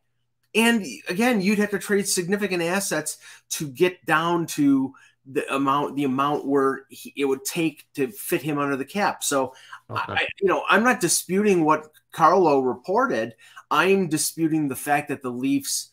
And 0.54 0.86
again, 1.08 1.42
you'd 1.42 1.58
have 1.58 1.70
to 1.70 1.78
trade 1.78 2.08
significant 2.08 2.62
assets 2.62 3.18
to 3.50 3.68
get 3.68 4.06
down 4.06 4.46
to 4.46 4.94
the 5.30 5.54
amount 5.54 5.96
the 5.96 6.04
amount 6.04 6.46
where 6.46 6.84
he, 6.88 7.12
it 7.16 7.24
would 7.24 7.44
take 7.44 7.86
to 7.94 8.08
fit 8.08 8.42
him 8.42 8.58
under 8.58 8.76
the 8.76 8.84
cap. 8.84 9.24
So, 9.24 9.54
okay. 9.90 10.12
I, 10.12 10.26
you 10.40 10.48
know, 10.48 10.62
I'm 10.68 10.84
not 10.84 11.00
disputing 11.00 11.64
what 11.64 11.88
Carlo 12.12 12.60
reported. 12.60 13.34
I'm 13.70 14.08
disputing 14.08 14.68
the 14.68 14.76
fact 14.76 15.08
that 15.08 15.22
the 15.22 15.30
Leafs 15.30 15.90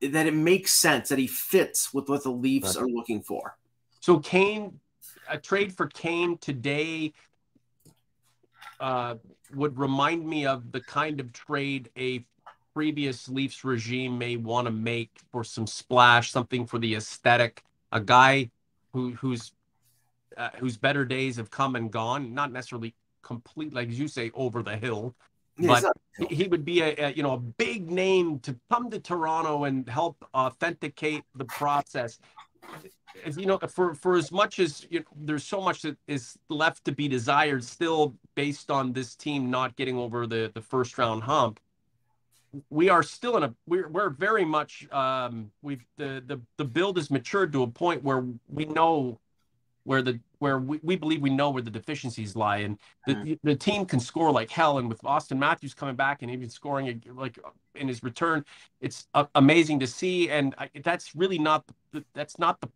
that 0.00 0.26
it 0.26 0.34
makes 0.34 0.72
sense 0.72 1.08
that 1.10 1.18
he 1.18 1.26
fits 1.26 1.92
with 1.92 2.08
what 2.08 2.22
the 2.22 2.30
Leafs 2.30 2.76
right. 2.76 2.84
are 2.84 2.88
looking 2.88 3.22
for. 3.22 3.56
So 4.00 4.18
Kane, 4.18 4.80
a 5.28 5.36
trade 5.36 5.76
for 5.76 5.88
Kane 5.88 6.38
today 6.38 7.12
uh, 8.78 9.16
would 9.54 9.78
remind 9.78 10.26
me 10.26 10.46
of 10.46 10.72
the 10.72 10.80
kind 10.80 11.20
of 11.20 11.32
trade 11.32 11.90
a 11.98 12.24
previous 12.72 13.28
Leafs 13.28 13.64
regime 13.64 14.16
may 14.16 14.36
want 14.36 14.66
to 14.66 14.70
make 14.70 15.10
for 15.30 15.44
some 15.44 15.66
splash, 15.66 16.30
something 16.30 16.66
for 16.66 16.78
the 16.78 16.94
aesthetic. 16.94 17.62
A 17.92 18.00
guy 18.00 18.50
who 18.92 19.12
who's 19.12 19.52
uh, 20.36 20.50
whose 20.58 20.76
better 20.76 21.04
days 21.04 21.36
have 21.36 21.50
come 21.50 21.76
and 21.76 21.90
gone, 21.90 22.34
not 22.34 22.52
necessarily 22.52 22.94
complete, 23.22 23.72
like 23.72 23.90
you 23.90 24.08
say, 24.08 24.30
over 24.34 24.62
the 24.62 24.76
hill, 24.76 25.14
but 25.58 25.84
he 26.30 26.46
would 26.48 26.64
be 26.64 26.80
a, 26.80 26.94
a, 26.96 27.12
you 27.12 27.22
know 27.22 27.32
a 27.32 27.38
big 27.38 27.90
name 27.90 28.38
to 28.40 28.56
come 28.70 28.90
to 28.90 28.98
Toronto 28.98 29.64
and 29.64 29.88
help 29.88 30.24
authenticate 30.34 31.22
the 31.34 31.44
process. 31.44 32.18
As 33.24 33.36
you 33.36 33.46
know, 33.46 33.58
for 33.58 33.94
for 33.94 34.16
as 34.16 34.30
much 34.30 34.58
as 34.58 34.86
you 34.90 35.00
know, 35.00 35.06
there's 35.16 35.44
so 35.44 35.60
much 35.60 35.82
that 35.82 35.96
is 36.06 36.38
left 36.48 36.84
to 36.84 36.92
be 36.92 37.08
desired, 37.08 37.64
still 37.64 38.14
based 38.34 38.70
on 38.70 38.92
this 38.92 39.16
team 39.16 39.50
not 39.50 39.76
getting 39.76 39.98
over 39.98 40.26
the 40.26 40.50
the 40.54 40.62
first 40.62 40.96
round 40.96 41.22
hump. 41.24 41.60
We 42.68 42.88
are 42.88 43.02
still 43.02 43.36
in 43.36 43.44
a 43.44 43.54
we're 43.66 43.88
we're 43.88 44.10
very 44.10 44.44
much 44.44 44.90
um 44.92 45.50
we've 45.62 45.84
the 45.96 46.22
the 46.26 46.40
the 46.56 46.64
build 46.64 46.96
has 46.96 47.10
matured 47.10 47.52
to 47.52 47.62
a 47.62 47.66
point 47.66 48.02
where 48.02 48.24
we 48.48 48.64
know 48.64 49.20
where 49.84 50.02
the 50.02 50.20
where 50.38 50.58
we, 50.58 50.80
we 50.82 50.96
believe 50.96 51.20
we 51.20 51.30
know 51.30 51.50
where 51.50 51.62
the 51.62 51.70
deficiencies 51.70 52.34
lie. 52.34 52.58
And 52.58 52.78
the, 53.06 53.14
mm. 53.14 53.38
the 53.42 53.54
team 53.54 53.84
can 53.84 54.00
score 54.00 54.30
like 54.30 54.50
hell. 54.50 54.78
And 54.78 54.88
with 54.88 55.04
austin 55.04 55.38
Matthews 55.38 55.74
coming 55.74 55.96
back 55.96 56.22
and 56.22 56.30
even 56.30 56.48
scoring 56.48 57.02
like 57.14 57.38
in 57.74 57.88
his 57.88 58.02
return 58.02 58.44
it's 58.80 59.06
amazing 59.34 59.80
to 59.80 59.86
see. 59.86 60.30
And 60.30 60.54
I, 60.58 60.70
that's 60.82 61.14
really 61.14 61.38
not 61.38 61.64
the, 61.92 62.04
that's 62.14 62.38
not 62.38 62.60
the 62.60 62.68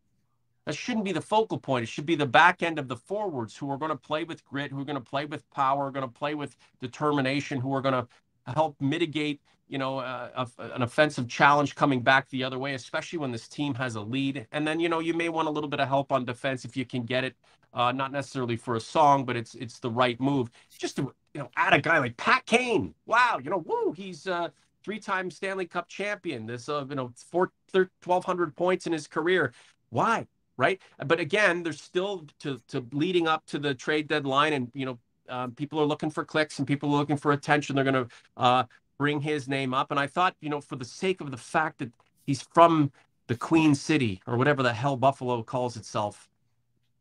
that 0.66 0.74
shouldn't 0.74 1.04
be 1.04 1.12
the 1.12 1.20
focal 1.20 1.58
point. 1.58 1.82
It 1.82 1.88
should 1.88 2.06
be 2.06 2.14
the 2.14 2.24
back 2.24 2.62
end 2.62 2.78
of 2.78 2.88
the 2.88 2.96
forwards 2.96 3.54
who 3.54 3.70
are 3.70 3.76
going 3.76 3.90
to 3.90 3.96
play 3.96 4.24
with 4.24 4.44
grit 4.44 4.70
who 4.70 4.80
are 4.80 4.84
going 4.84 4.98
to 4.98 5.10
play 5.10 5.24
with 5.26 5.48
power 5.50 5.90
going 5.90 6.06
to 6.06 6.12
play 6.12 6.34
with 6.34 6.56
determination 6.80 7.60
who 7.60 7.74
are 7.74 7.82
going 7.82 7.94
to 7.94 8.06
help 8.52 8.76
mitigate 8.80 9.40
you 9.68 9.78
know, 9.78 9.98
uh, 9.98 10.46
an 10.58 10.82
offensive 10.82 11.28
challenge 11.28 11.74
coming 11.74 12.00
back 12.00 12.28
the 12.28 12.44
other 12.44 12.58
way, 12.58 12.74
especially 12.74 13.18
when 13.18 13.32
this 13.32 13.48
team 13.48 13.74
has 13.74 13.94
a 13.94 14.00
lead. 14.00 14.46
And 14.52 14.66
then, 14.66 14.78
you 14.78 14.88
know, 14.88 15.00
you 15.00 15.14
may 15.14 15.28
want 15.28 15.48
a 15.48 15.50
little 15.50 15.70
bit 15.70 15.80
of 15.80 15.88
help 15.88 16.12
on 16.12 16.24
defense 16.24 16.64
if 16.64 16.76
you 16.76 16.84
can 16.84 17.04
get 17.04 17.24
it. 17.24 17.34
Uh, 17.72 17.90
not 17.90 18.12
necessarily 18.12 18.56
for 18.56 18.76
a 18.76 18.80
song, 18.80 19.24
but 19.24 19.36
it's 19.36 19.56
it's 19.56 19.80
the 19.80 19.90
right 19.90 20.20
move. 20.20 20.48
Just 20.78 20.96
to 20.96 21.12
you 21.34 21.40
know, 21.40 21.50
add 21.56 21.74
a 21.74 21.80
guy 21.80 21.98
like 21.98 22.16
Pat 22.16 22.46
Kane. 22.46 22.94
Wow, 23.06 23.40
you 23.42 23.50
know, 23.50 23.64
woo, 23.66 23.92
he's 23.96 24.28
uh, 24.28 24.50
three-time 24.84 25.30
Stanley 25.30 25.66
Cup 25.66 25.88
champion. 25.88 26.46
This, 26.46 26.68
uh, 26.68 26.86
you 26.88 26.94
know, 26.94 27.12
four, 27.16 27.50
1,200 27.72 28.54
points 28.54 28.86
in 28.86 28.92
his 28.92 29.08
career. 29.08 29.52
Why? 29.90 30.26
Right. 30.56 30.80
But 31.04 31.18
again, 31.18 31.64
there's 31.64 31.80
still 31.80 32.26
to 32.40 32.60
to 32.68 32.86
leading 32.92 33.26
up 33.26 33.44
to 33.46 33.58
the 33.58 33.74
trade 33.74 34.06
deadline, 34.06 34.52
and 34.52 34.70
you 34.72 34.86
know, 34.86 34.98
um, 35.28 35.52
people 35.52 35.80
are 35.80 35.84
looking 35.84 36.10
for 36.10 36.24
clicks 36.24 36.58
and 36.58 36.68
people 36.68 36.90
are 36.94 36.98
looking 36.98 37.16
for 37.16 37.32
attention. 37.32 37.74
They're 37.74 37.84
going 37.84 37.94
to 37.94 38.08
uh, 38.36 38.64
bring 38.98 39.20
his 39.20 39.48
name 39.48 39.74
up. 39.74 39.90
And 39.90 40.00
I 40.00 40.06
thought, 40.06 40.36
you 40.40 40.48
know, 40.48 40.60
for 40.60 40.76
the 40.76 40.84
sake 40.84 41.20
of 41.20 41.30
the 41.30 41.36
fact 41.36 41.78
that 41.78 41.92
he's 42.24 42.42
from 42.42 42.92
the 43.26 43.36
Queen 43.36 43.74
City 43.74 44.20
or 44.26 44.36
whatever 44.36 44.62
the 44.62 44.72
hell 44.72 44.96
Buffalo 44.96 45.42
calls 45.42 45.76
itself, 45.76 46.28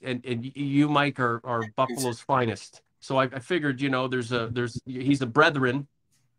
and 0.01 0.25
and 0.25 0.45
you, 0.55 0.89
Mike, 0.89 1.19
are 1.19 1.41
are 1.43 1.63
Buffalo's 1.75 2.19
finest. 2.19 2.81
So 2.99 3.17
I, 3.17 3.23
I 3.25 3.39
figured, 3.39 3.81
you 3.81 3.89
know, 3.89 4.07
there's 4.07 4.31
a 4.31 4.49
there's 4.51 4.81
he's 4.85 5.21
a 5.21 5.25
brethren, 5.25 5.87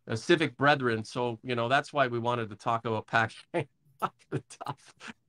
a 0.07 0.17
civic 0.17 0.57
brethren. 0.57 1.05
So 1.05 1.39
you 1.43 1.55
know 1.55 1.69
that's 1.69 1.93
why 1.93 2.07
we 2.07 2.19
wanted 2.19 2.51
to 2.51 2.57
talk 2.57 2.85
about 2.85 3.07
Pac 3.07 3.33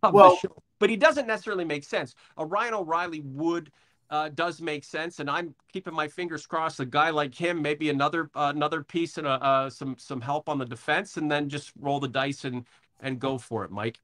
well. 0.04 0.40
But 0.80 0.90
he 0.90 0.98
doesn't 0.98 1.28
necessarily 1.28 1.66
make 1.66 1.84
sense. 1.84 2.16
A 2.38 2.46
Ryan 2.46 2.74
O'Reilly 2.74 3.22
would 3.22 3.72
uh, 4.10 4.30
does 4.30 4.62
make 4.62 4.84
sense, 4.84 5.20
and 5.20 5.30
I'm 5.30 5.56
keeping 5.72 5.94
my 5.94 6.08
fingers 6.08 6.46
crossed. 6.46 6.80
A 6.80 6.86
guy 6.86 7.10
like 7.10 7.34
him, 7.34 7.62
maybe 7.62 7.90
another 7.90 8.30
uh, 8.36 8.52
another 8.56 8.84
piece 8.84 9.18
and 9.18 9.28
a, 9.28 9.32
uh, 9.32 9.70
some 9.70 9.96
some 9.98 10.22
help 10.22 10.48
on 10.48 10.58
the 10.58 10.66
defense, 10.66 11.18
and 11.18 11.30
then 11.32 11.50
just 11.50 11.72
roll 11.80 12.00
the 12.00 12.08
dice 12.08 12.46
and 12.46 12.66
and 13.02 13.20
go 13.20 13.38
for 13.38 13.64
it, 13.66 13.72
Mike. 13.72 14.00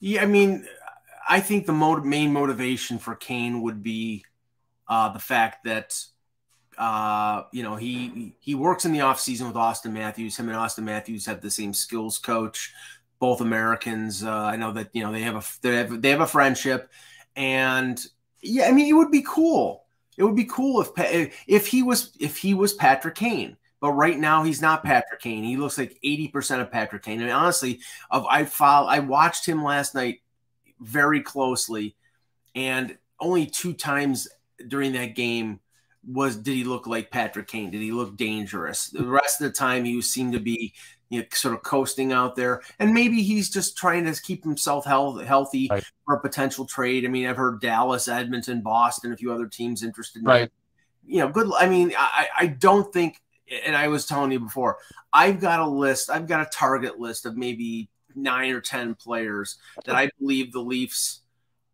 Yeah, 0.00 0.22
I 0.22 0.26
mean, 0.26 0.66
I 1.28 1.40
think 1.40 1.66
the 1.66 1.72
main 1.72 2.32
motivation 2.32 2.98
for 2.98 3.14
Kane 3.14 3.62
would 3.62 3.82
be 3.82 4.24
uh, 4.88 5.12
the 5.12 5.18
fact 5.18 5.64
that 5.64 5.98
uh, 6.76 7.44
you 7.52 7.62
know 7.62 7.76
he 7.76 8.36
he 8.40 8.54
works 8.54 8.84
in 8.84 8.92
the 8.92 9.00
off 9.00 9.18
season 9.18 9.46
with 9.46 9.56
Austin 9.56 9.94
Matthews. 9.94 10.36
Him 10.36 10.48
and 10.48 10.58
Austin 10.58 10.84
Matthews 10.84 11.26
have 11.26 11.40
the 11.40 11.50
same 11.50 11.72
skills 11.72 12.18
coach, 12.18 12.74
both 13.18 13.40
Americans. 13.40 14.22
Uh, 14.22 14.30
I 14.30 14.56
know 14.56 14.72
that 14.72 14.90
you 14.92 15.02
know 15.02 15.12
they 15.12 15.22
have 15.22 15.36
a 15.36 15.44
they 15.62 15.76
have, 15.76 16.02
they 16.02 16.10
have 16.10 16.20
a 16.20 16.26
friendship, 16.26 16.90
and 17.34 18.04
yeah, 18.44 18.68
I 18.68 18.72
mean, 18.72 18.88
it 18.88 18.96
would 18.96 19.10
be 19.10 19.24
cool. 19.26 19.84
It 20.16 20.22
would 20.22 20.36
be 20.36 20.44
cool 20.44 20.80
if 20.80 21.32
if 21.46 21.66
he 21.66 21.82
was 21.82 22.16
if 22.20 22.36
he 22.36 22.54
was 22.54 22.72
Patrick 22.72 23.16
Kane. 23.16 23.56
But 23.80 23.92
right 23.92 24.18
now 24.18 24.44
he's 24.44 24.62
not 24.62 24.82
Patrick 24.82 25.20
Kane. 25.20 25.44
He 25.44 25.58
looks 25.58 25.76
like 25.76 25.98
80% 26.02 26.62
of 26.62 26.70
Patrick 26.70 27.02
Kane. 27.02 27.20
And 27.20 27.30
honestly, 27.30 27.80
of 28.10 28.24
I 28.24 28.46
follow, 28.46 28.86
I 28.86 29.00
watched 29.00 29.44
him 29.44 29.62
last 29.62 29.94
night 29.94 30.20
very 30.80 31.20
closely, 31.20 31.94
and 32.54 32.96
only 33.20 33.44
two 33.46 33.74
times 33.74 34.26
during 34.68 34.92
that 34.92 35.14
game 35.14 35.60
was 36.06 36.36
did 36.36 36.54
he 36.54 36.64
look 36.64 36.86
like 36.86 37.10
Patrick 37.10 37.46
Kane? 37.46 37.70
Did 37.70 37.82
he 37.82 37.92
look 37.92 38.16
dangerous? 38.16 38.86
The 38.86 39.06
rest 39.06 39.40
of 39.40 39.48
the 39.48 39.58
time 39.58 39.84
he 39.84 40.00
seemed 40.00 40.32
to 40.32 40.40
be 40.40 40.72
you 41.14 41.20
know, 41.20 41.26
sort 41.32 41.54
of 41.54 41.62
coasting 41.62 42.12
out 42.12 42.34
there. 42.34 42.62
And 42.78 42.92
maybe 42.92 43.22
he's 43.22 43.50
just 43.50 43.76
trying 43.76 44.04
to 44.04 44.20
keep 44.20 44.42
himself 44.42 44.84
health, 44.84 45.22
healthy 45.22 45.68
right. 45.70 45.84
for 46.04 46.16
a 46.16 46.20
potential 46.20 46.66
trade. 46.66 47.04
I 47.04 47.08
mean, 47.08 47.26
I've 47.26 47.36
heard 47.36 47.60
Dallas, 47.60 48.08
Edmonton, 48.08 48.60
Boston, 48.60 49.12
a 49.12 49.16
few 49.16 49.32
other 49.32 49.46
teams 49.46 49.82
interested 49.82 50.20
in 50.20 50.26
right. 50.26 50.42
Him. 50.42 50.50
You 51.06 51.18
know, 51.20 51.28
good. 51.28 51.50
I 51.58 51.68
mean, 51.68 51.92
I, 51.96 52.26
I 52.36 52.46
don't 52.48 52.92
think, 52.92 53.20
and 53.64 53.76
I 53.76 53.88
was 53.88 54.06
telling 54.06 54.32
you 54.32 54.40
before, 54.40 54.78
I've 55.12 55.38
got 55.38 55.60
a 55.60 55.66
list, 55.66 56.10
I've 56.10 56.26
got 56.26 56.46
a 56.46 56.50
target 56.50 56.98
list 56.98 57.26
of 57.26 57.36
maybe 57.36 57.88
nine 58.14 58.52
or 58.52 58.60
10 58.60 58.94
players 58.94 59.58
that 59.84 59.94
I 59.94 60.10
believe 60.18 60.52
the 60.52 60.60
Leafs 60.60 61.20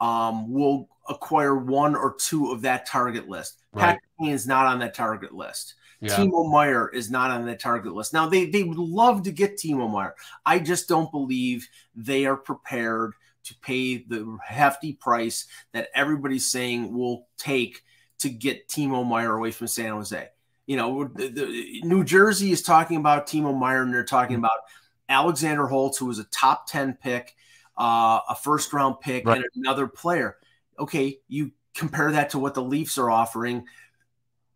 um, 0.01 0.53
will 0.53 0.89
acquire 1.09 1.57
one 1.57 1.95
or 1.95 2.15
two 2.19 2.51
of 2.53 2.63
that 2.63 2.87
target 2.87 3.29
list. 3.29 3.63
Right. 3.73 3.99
Patrick 4.19 4.35
is 4.35 4.47
not 4.47 4.67
on 4.67 4.81
that 4.81 4.95
target 4.95 5.33
list. 5.33 5.75
Yeah. 6.01 6.17
Timo 6.17 6.51
Meier 6.51 6.89
is 6.89 7.11
not 7.11 7.31
on 7.31 7.45
the 7.45 7.57
target 7.57 7.93
list. 7.93 8.15
Now 8.15 8.27
they 8.27 8.47
they 8.47 8.63
would 8.63 8.79
love 8.79 9.25
to 9.25 9.33
get 9.33 9.59
Timo 9.59 9.91
Meier. 9.91 10.15
I 10.47 10.59
just 10.59 10.89
don't 10.89 11.11
believe 11.11 11.69
they 11.95 12.25
are 12.25 12.37
prepared 12.37 13.13
to 13.45 13.55
pay 13.61 13.99
the 13.99 14.39
hefty 14.45 14.95
price 14.95 15.47
that 15.73 15.89
everybody's 15.95 16.51
saying 16.51 16.95
will 16.95 17.27
take 17.37 17.83
to 18.19 18.31
get 18.31 18.69
Timo 18.69 19.07
Meier 19.07 19.35
away 19.35 19.51
from 19.51 19.67
San 19.67 19.91
Jose. 19.93 20.29
You 20.67 20.77
know, 20.77 21.05
the, 21.05 21.29
the, 21.29 21.81
New 21.83 22.05
Jersey 22.05 22.53
is 22.53 22.63
talking 22.63 22.97
about 22.97 23.27
Timo 23.27 23.59
Meier 23.59 23.83
and 23.83 23.93
they're 23.93 24.05
talking 24.05 24.37
mm-hmm. 24.37 24.45
about 24.45 24.61
Alexander 25.09 25.67
Holtz, 25.67 25.99
who 25.99 26.07
was 26.07 26.19
a 26.19 26.25
top 26.25 26.67
10 26.69 26.99
pick, 27.03 27.35
uh, 27.77 28.21
a 28.29 28.37
first 28.41 28.73
round 28.73 29.01
pick, 29.01 29.27
right. 29.27 29.39
and 29.39 29.47
another 29.57 29.89
player. 29.89 30.37
Okay, 30.79 31.19
you 31.29 31.51
compare 31.75 32.13
that 32.13 32.31
to 32.31 32.39
what 32.39 32.55
the 32.55 32.63
Leafs 32.63 32.99
are 32.99 33.11
offering 33.11 33.65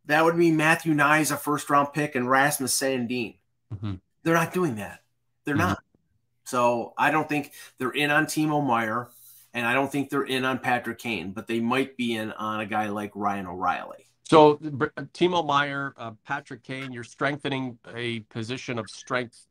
that 0.06 0.24
would 0.24 0.36
mean 0.36 0.56
Matthew 0.56 0.94
Knies 0.94 1.32
a 1.32 1.36
first 1.36 1.68
round 1.70 1.92
pick 1.92 2.14
and 2.14 2.28
Rasmus 2.28 2.78
Sandin. 2.78 3.36
Mm-hmm. 3.72 3.94
They're 4.22 4.34
not 4.34 4.52
doing 4.52 4.76
that. 4.76 5.00
They're 5.44 5.56
mm-hmm. 5.56 5.68
not. 5.68 5.82
So 6.44 6.92
I 6.98 7.10
don't 7.10 7.28
think 7.28 7.52
they're 7.78 7.90
in 7.90 8.10
on 8.10 8.26
Timo 8.26 8.64
Meier, 8.64 9.08
and 9.54 9.66
I 9.66 9.72
don't 9.72 9.90
think 9.90 10.10
they're 10.10 10.24
in 10.24 10.44
on 10.44 10.58
Patrick 10.58 10.98
Kane, 10.98 11.32
but 11.32 11.46
they 11.46 11.60
might 11.60 11.96
be 11.96 12.14
in 12.16 12.32
on 12.32 12.60
a 12.60 12.66
guy 12.66 12.88
like 12.88 13.12
Ryan 13.14 13.46
O'Reilly. 13.46 14.06
So 14.24 14.56
Timo 14.56 15.46
Meier, 15.46 15.94
uh, 15.96 16.12
Patrick 16.26 16.62
Kane, 16.62 16.92
you're 16.92 17.04
strengthening 17.04 17.78
a 17.94 18.20
position 18.20 18.78
of 18.78 18.88
strength 18.90 19.46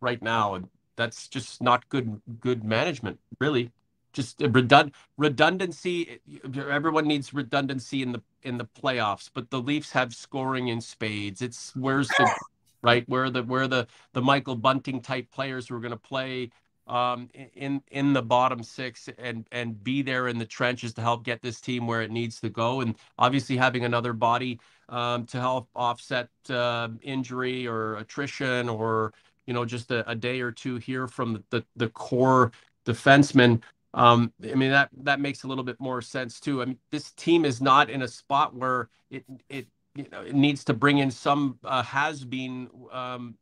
right 0.00 0.20
now, 0.22 0.54
and 0.54 0.68
that's 0.96 1.28
just 1.28 1.62
not 1.62 1.88
good 1.88 2.20
good 2.40 2.64
management, 2.64 3.18
really 3.38 3.70
just 4.12 4.38
redund- 4.40 4.94
redundancy. 5.16 6.20
Everyone 6.54 7.06
needs 7.06 7.34
redundancy 7.34 8.02
in 8.02 8.12
the 8.12 8.22
in 8.42 8.58
the 8.58 8.66
playoffs, 8.66 9.30
but 9.32 9.50
the 9.50 9.60
Leafs 9.60 9.92
have 9.92 10.14
scoring 10.14 10.68
in 10.68 10.80
spades. 10.80 11.42
It's 11.42 11.74
where's 11.76 12.08
the 12.08 12.30
right 12.82 13.08
where 13.08 13.30
the 13.30 13.42
where 13.42 13.68
the 13.68 13.86
the 14.12 14.22
Michael 14.22 14.56
Bunting 14.56 15.00
type 15.00 15.30
players 15.30 15.68
who 15.68 15.76
are 15.76 15.80
going 15.80 15.92
to 15.92 15.96
play 15.96 16.50
um, 16.86 17.28
in 17.54 17.82
in 17.90 18.12
the 18.12 18.22
bottom 18.22 18.62
six 18.62 19.08
and 19.18 19.46
and 19.52 19.82
be 19.82 20.02
there 20.02 20.28
in 20.28 20.38
the 20.38 20.46
trenches 20.46 20.94
to 20.94 21.02
help 21.02 21.24
get 21.24 21.42
this 21.42 21.60
team 21.60 21.86
where 21.86 22.02
it 22.02 22.10
needs 22.10 22.40
to 22.40 22.48
go. 22.50 22.80
And 22.80 22.96
obviously 23.18 23.56
having 23.56 23.84
another 23.84 24.12
body 24.12 24.60
um, 24.88 25.26
to 25.26 25.38
help 25.40 25.68
offset 25.74 26.28
uh, 26.50 26.88
injury 27.02 27.66
or 27.66 27.96
attrition 27.96 28.68
or 28.68 29.12
you 29.46 29.54
know 29.54 29.64
just 29.64 29.90
a, 29.92 30.08
a 30.10 30.14
day 30.14 30.40
or 30.40 30.50
two 30.52 30.76
here 30.76 31.06
from 31.06 31.34
the, 31.34 31.42
the, 31.50 31.64
the 31.76 31.88
core 31.90 32.52
defensemen 32.86 33.62
um, 33.94 34.32
I 34.44 34.54
mean 34.54 34.70
that 34.70 34.90
that 35.02 35.20
makes 35.20 35.42
a 35.42 35.48
little 35.48 35.64
bit 35.64 35.80
more 35.80 36.00
sense 36.02 36.40
too. 36.40 36.62
I 36.62 36.64
mean, 36.64 36.78
this 36.90 37.12
team 37.12 37.44
is 37.44 37.60
not 37.60 37.90
in 37.90 38.02
a 38.02 38.08
spot 38.08 38.54
where 38.54 38.88
it 39.10 39.24
it 39.48 39.66
you 39.94 40.06
know 40.12 40.22
it 40.22 40.34
needs 40.34 40.64
to 40.64 40.74
bring 40.74 40.98
in 40.98 41.10
some 41.10 41.58
uh, 41.64 41.82
has 41.82 42.24
been 42.24 42.68
um, 42.92 43.36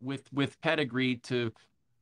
with 0.00 0.32
with 0.32 0.60
pedigree 0.62 1.16
to 1.16 1.52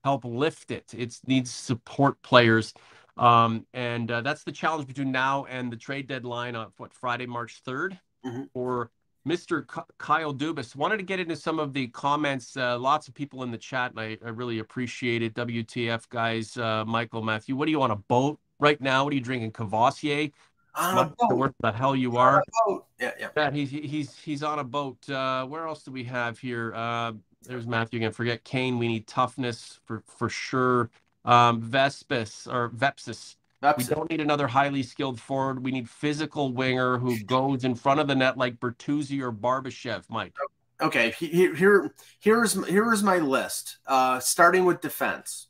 help 0.04 0.24
lift 0.24 0.70
it. 0.70 0.94
It 0.96 1.18
needs 1.26 1.50
support 1.50 2.20
players. 2.22 2.72
Um, 3.16 3.66
and 3.74 4.10
uh, 4.10 4.20
that's 4.20 4.44
the 4.44 4.52
challenge 4.52 4.86
between 4.86 5.10
now 5.10 5.44
and 5.46 5.72
the 5.72 5.76
trade 5.76 6.06
deadline 6.06 6.54
on 6.54 6.68
what 6.76 6.94
Friday, 6.94 7.26
March 7.26 7.62
3rd 7.66 7.98
Mhm. 8.24 8.48
for 8.52 8.90
Mr. 9.28 9.66
K- 9.72 9.82
Kyle 9.98 10.32
Dubas. 10.34 10.74
Wanted 10.74 10.96
to 10.98 11.02
get 11.02 11.20
into 11.20 11.36
some 11.36 11.58
of 11.58 11.72
the 11.72 11.88
comments. 11.88 12.56
Uh, 12.56 12.78
lots 12.78 13.08
of 13.08 13.14
people 13.14 13.42
in 13.42 13.50
the 13.50 13.58
chat, 13.58 13.90
and 13.90 14.00
I, 14.00 14.18
I 14.24 14.30
really 14.30 14.58
appreciate 14.60 15.22
it. 15.22 15.34
WTF 15.34 16.08
guys, 16.08 16.56
uh, 16.56 16.84
Michael, 16.86 17.22
Matthew, 17.22 17.54
what 17.56 17.68
are 17.68 17.70
you 17.70 17.82
on 17.82 17.90
a 17.90 17.96
boat 17.96 18.38
right 18.58 18.80
now? 18.80 19.04
What 19.04 19.12
are 19.12 19.16
you 19.16 19.20
drinking? 19.22 19.52
Cavassier? 19.52 20.32
On 20.74 20.98
a 20.98 21.26
What 21.26 21.28
boat. 21.28 21.54
the 21.60 21.72
hell 21.72 21.94
you 21.94 22.16
are? 22.16 22.42
boat. 22.66 22.86
Yeah, 23.00 23.12
yeah. 23.18 23.28
Yeah, 23.36 23.50
he's 23.50 23.70
he's 23.70 24.16
he's 24.18 24.42
on 24.42 24.58
a 24.58 24.64
boat. 24.64 25.08
Uh, 25.08 25.44
where 25.46 25.66
else 25.66 25.82
do 25.82 25.90
we 25.92 26.04
have 26.04 26.38
here? 26.38 26.72
Uh, 26.74 27.12
there's 27.42 27.66
Matthew 27.66 27.98
again. 27.98 28.12
Forget 28.12 28.44
Kane. 28.44 28.78
We 28.78 28.88
need 28.88 29.06
toughness 29.06 29.80
for 29.84 30.02
for 30.06 30.28
sure. 30.28 30.90
Um, 31.24 31.60
Vespis 31.60 32.46
or 32.46 32.70
Vepsis. 32.70 33.36
We 33.60 33.66
That's 33.66 33.88
don't 33.88 34.08
need 34.08 34.20
another 34.20 34.46
highly 34.46 34.84
skilled 34.84 35.20
forward. 35.20 35.64
We 35.64 35.72
need 35.72 35.90
physical 35.90 36.52
winger 36.52 36.96
who 36.98 37.18
goes 37.24 37.64
in 37.64 37.74
front 37.74 37.98
of 37.98 38.06
the 38.06 38.14
net 38.14 38.38
like 38.38 38.60
Bertuzzi 38.60 39.20
or 39.20 39.32
Barbashev. 39.32 40.04
Mike. 40.08 40.32
okay. 40.80 41.10
Here, 41.10 41.54
here, 41.54 41.94
here's 42.20 42.52
here's 42.68 43.02
my 43.02 43.18
list. 43.18 43.78
Uh, 43.84 44.20
starting 44.20 44.64
with 44.64 44.80
defense. 44.80 45.48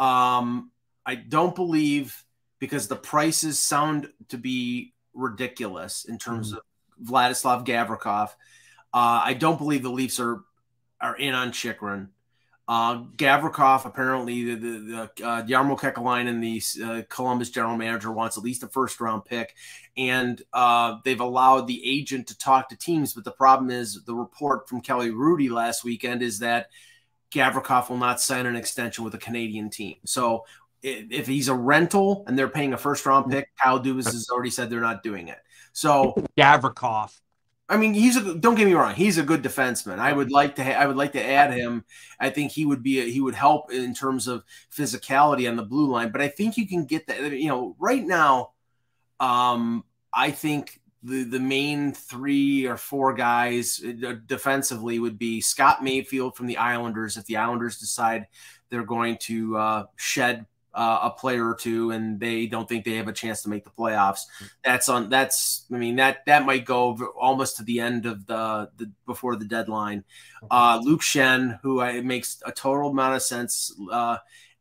Um, 0.00 0.72
I 1.06 1.14
don't 1.14 1.54
believe 1.54 2.24
because 2.58 2.88
the 2.88 2.96
prices 2.96 3.60
sound 3.60 4.08
to 4.30 4.38
be 4.38 4.94
ridiculous 5.14 6.04
in 6.06 6.18
terms 6.18 6.52
of 6.52 6.60
Vladislav 7.02 7.64
Gavrikov. 7.64 8.30
Uh, 8.92 9.22
I 9.24 9.34
don't 9.34 9.58
believe 9.58 9.84
the 9.84 9.90
Leafs 9.90 10.18
are 10.18 10.42
are 11.00 11.16
in 11.16 11.34
on 11.34 11.52
Chychrun. 11.52 12.08
Uh, 12.68 13.04
Gavrikov 13.16 13.86
apparently 13.86 14.44
the 14.44 14.54
the, 14.54 14.78
the 15.16 15.26
uh, 15.26 15.42
Jarmo 15.42 15.78
Kekalainen, 15.78 16.40
the 16.40 16.84
uh, 16.84 17.02
Columbus 17.08 17.48
general 17.48 17.78
manager, 17.78 18.12
wants 18.12 18.36
at 18.36 18.44
least 18.44 18.62
a 18.62 18.68
first 18.68 19.00
round 19.00 19.24
pick, 19.24 19.54
and 19.96 20.42
uh, 20.52 20.96
they've 21.02 21.20
allowed 21.20 21.66
the 21.66 21.82
agent 21.82 22.26
to 22.28 22.36
talk 22.36 22.68
to 22.68 22.76
teams. 22.76 23.14
But 23.14 23.24
the 23.24 23.32
problem 23.32 23.70
is 23.70 24.04
the 24.04 24.14
report 24.14 24.68
from 24.68 24.82
Kelly 24.82 25.10
Rudy 25.10 25.48
last 25.48 25.82
weekend 25.82 26.22
is 26.22 26.40
that 26.40 26.66
Gavrikov 27.30 27.88
will 27.88 27.96
not 27.96 28.20
sign 28.20 28.44
an 28.44 28.54
extension 28.56 29.02
with 29.02 29.14
a 29.14 29.18
Canadian 29.18 29.70
team. 29.70 29.96
So 30.04 30.44
if 30.82 31.26
he's 31.26 31.48
a 31.48 31.54
rental 31.54 32.24
and 32.26 32.38
they're 32.38 32.48
paying 32.48 32.74
a 32.74 32.78
first 32.78 33.04
round 33.06 33.30
pick, 33.30 33.48
Kyle 33.62 33.80
Dubas 33.80 34.04
has 34.04 34.28
already 34.30 34.50
said 34.50 34.68
they're 34.68 34.80
not 34.80 35.02
doing 35.02 35.28
it. 35.28 35.38
So 35.72 36.14
Gavrikov. 36.36 37.18
I 37.68 37.76
mean, 37.76 37.92
he's 37.92 38.16
a 38.16 38.34
don't 38.34 38.54
get 38.54 38.66
me 38.66 38.72
wrong, 38.72 38.94
he's 38.94 39.18
a 39.18 39.22
good 39.22 39.42
defenseman. 39.42 39.98
I 39.98 40.12
would 40.12 40.30
like 40.30 40.56
to 40.56 40.64
ha- 40.64 40.80
I 40.80 40.86
would 40.86 40.96
like 40.96 41.12
to 41.12 41.24
add 41.24 41.52
him. 41.52 41.84
I 42.18 42.30
think 42.30 42.52
he 42.52 42.64
would 42.64 42.82
be 42.82 43.00
a, 43.00 43.04
he 43.04 43.20
would 43.20 43.34
help 43.34 43.72
in 43.72 43.94
terms 43.94 44.26
of 44.26 44.44
physicality 44.74 45.48
on 45.48 45.56
the 45.56 45.62
blue 45.64 45.90
line, 45.90 46.10
but 46.10 46.22
I 46.22 46.28
think 46.28 46.56
you 46.56 46.66
can 46.66 46.86
get 46.86 47.06
that 47.08 47.32
you 47.32 47.48
know, 47.48 47.76
right 47.78 48.04
now 48.04 48.52
um 49.20 49.84
I 50.14 50.30
think 50.30 50.80
the 51.02 51.24
the 51.24 51.40
main 51.40 51.92
3 51.92 52.66
or 52.66 52.76
4 52.76 53.14
guys 53.14 53.82
uh, 53.84 54.14
defensively 54.26 54.98
would 54.98 55.18
be 55.18 55.40
Scott 55.40 55.82
Mayfield 55.82 56.36
from 56.36 56.46
the 56.46 56.56
Islanders 56.56 57.16
if 57.16 57.26
the 57.26 57.36
Islanders 57.36 57.78
decide 57.78 58.26
they're 58.70 58.84
going 58.84 59.16
to 59.22 59.56
uh, 59.56 59.84
shed 59.96 60.46
uh, 60.78 61.00
a 61.02 61.10
player 61.10 61.48
or 61.48 61.56
two 61.56 61.90
and 61.90 62.20
they 62.20 62.46
don't 62.46 62.68
think 62.68 62.84
they 62.84 62.94
have 62.94 63.08
a 63.08 63.12
chance 63.12 63.42
to 63.42 63.48
make 63.48 63.64
the 63.64 63.70
playoffs. 63.70 64.20
That's 64.64 64.88
on 64.88 65.08
that's 65.10 65.66
i 65.72 65.76
mean 65.76 65.96
that 65.96 66.24
that 66.26 66.46
might 66.46 66.64
go 66.64 66.96
almost 67.20 67.56
to 67.56 67.64
the 67.64 67.80
end 67.80 68.06
of 68.06 68.26
the, 68.26 68.70
the 68.76 68.92
before 69.04 69.34
the 69.34 69.44
deadline. 69.44 70.04
Uh 70.48 70.80
Luke 70.82 71.02
Schenn 71.02 71.58
who 71.62 71.80
I, 71.80 71.90
it 71.92 72.04
makes 72.04 72.40
a 72.46 72.52
total 72.52 72.90
amount 72.90 73.16
of 73.16 73.22
sense 73.22 73.74
uh 73.90 74.18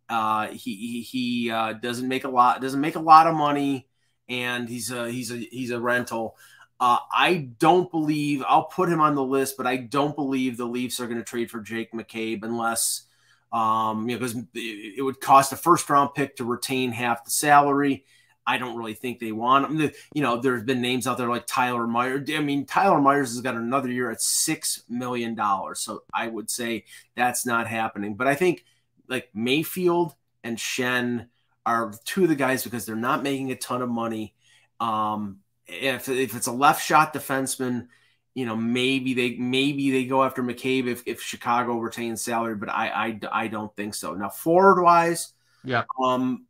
uh 0.09 0.47
he 0.47 0.75
he, 0.75 1.01
he 1.01 1.51
uh 1.51 1.73
doesn't 1.73 2.07
make 2.07 2.23
a 2.23 2.29
lot 2.29 2.61
doesn't 2.61 2.81
make 2.81 2.95
a 2.95 2.99
lot 2.99 3.27
of 3.27 3.35
money 3.35 3.87
and 4.27 4.67
he's 4.67 4.89
a 4.89 5.11
he's 5.11 5.31
a 5.31 5.37
he's 5.37 5.71
a 5.71 5.79
rental. 5.79 6.35
Uh, 6.79 6.99
I 7.11 7.49
don't 7.57 7.89
believe 7.89 8.43
I'll 8.47 8.65
put 8.65 8.89
him 8.89 9.01
on 9.01 9.15
the 9.15 9.23
list, 9.23 9.57
but 9.57 9.65
I 9.65 9.77
don't 9.77 10.15
believe 10.15 10.57
the 10.57 10.65
Leafs 10.65 10.99
are 10.99 11.07
going 11.07 11.17
to 11.17 11.23
trade 11.23 11.49
for 11.49 11.59
Jake 11.59 11.91
McCabe 11.91 12.43
unless 12.43 13.06
um, 13.51 14.09
you 14.09 14.15
know, 14.15 14.19
because 14.19 14.43
it 14.53 15.03
would 15.03 15.19
cost 15.19 15.53
a 15.53 15.55
first 15.55 15.89
round 15.89 16.13
pick 16.15 16.35
to 16.37 16.43
retain 16.43 16.91
half 16.91 17.25
the 17.25 17.31
salary. 17.31 18.05
I 18.45 18.57
don't 18.57 18.77
really 18.77 18.93
think 18.93 19.19
they 19.19 19.33
want 19.33 19.69
him. 19.69 19.91
You 20.13 20.21
know, 20.21 20.37
there's 20.39 20.63
been 20.63 20.81
names 20.81 21.05
out 21.05 21.17
there 21.17 21.27
like 21.27 21.45
Tyler 21.47 21.85
Meyer. 21.85 22.23
I 22.29 22.39
mean, 22.39 22.65
Tyler 22.65 23.01
Myers 23.01 23.31
has 23.31 23.41
got 23.41 23.55
another 23.55 23.91
year 23.91 24.09
at 24.09 24.21
six 24.21 24.83
million 24.87 25.35
dollars, 25.35 25.81
so 25.81 26.03
I 26.13 26.27
would 26.27 26.49
say 26.49 26.85
that's 27.15 27.45
not 27.45 27.67
happening. 27.67 28.15
But 28.15 28.27
I 28.27 28.35
think 28.35 28.63
like 29.09 29.29
Mayfield 29.33 30.15
and 30.45 30.57
Schenn 30.57 31.27
are 31.65 31.93
two 32.05 32.23
of 32.23 32.29
the 32.29 32.35
guys 32.35 32.63
because 32.63 32.85
they're 32.85 32.95
not 32.95 33.21
making 33.21 33.51
a 33.51 33.55
ton 33.55 33.81
of 33.81 33.89
money. 33.89 34.33
Um, 34.79 35.39
if 35.67 36.07
if 36.07 36.33
it's 36.33 36.47
a 36.47 36.51
left 36.53 36.81
shot 36.85 37.13
defenseman, 37.13 37.87
you 38.37 38.45
know, 38.45 38.55
maybe 38.55 39.15
they 39.15 39.35
maybe 39.37 39.89
they 39.89 40.05
go 40.05 40.23
after 40.23 40.43
McCabe 40.43 40.85
if, 40.85 41.01
if 41.07 41.19
Chicago 41.19 41.79
retains 41.79 42.21
salary, 42.21 42.53
but 42.55 42.69
I, 42.69 42.87
I 42.89 43.19
I 43.31 43.47
don't 43.47 43.75
think 43.75 43.95
so. 43.95 44.13
Now 44.13 44.29
forward 44.29 44.79
wise, 44.83 45.33
Yeah. 45.63 45.85
um, 46.05 46.45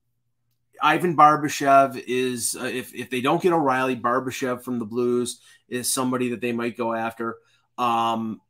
Ivan 0.84 1.16
Barbashev 1.16 2.04
is 2.06 2.58
uh, 2.60 2.66
if 2.66 2.94
if 2.94 3.10
they 3.10 3.22
don't 3.22 3.42
get 3.42 3.54
O'Reilly, 3.54 3.96
Barbashev 3.96 4.64
from 4.64 4.80
the 4.80 4.86
Blues 4.86 5.40
is 5.70 5.88
somebody 5.88 6.32
that 6.32 6.42
they 6.42 6.52
might 6.52 6.76
go 6.76 6.94
after. 6.94 7.38
Um, 7.78 8.42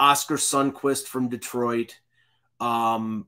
Oskar 0.00 0.36
Sundqvist 0.36 1.08
from 1.08 1.28
Detroit. 1.28 2.00
Um, 2.58 3.26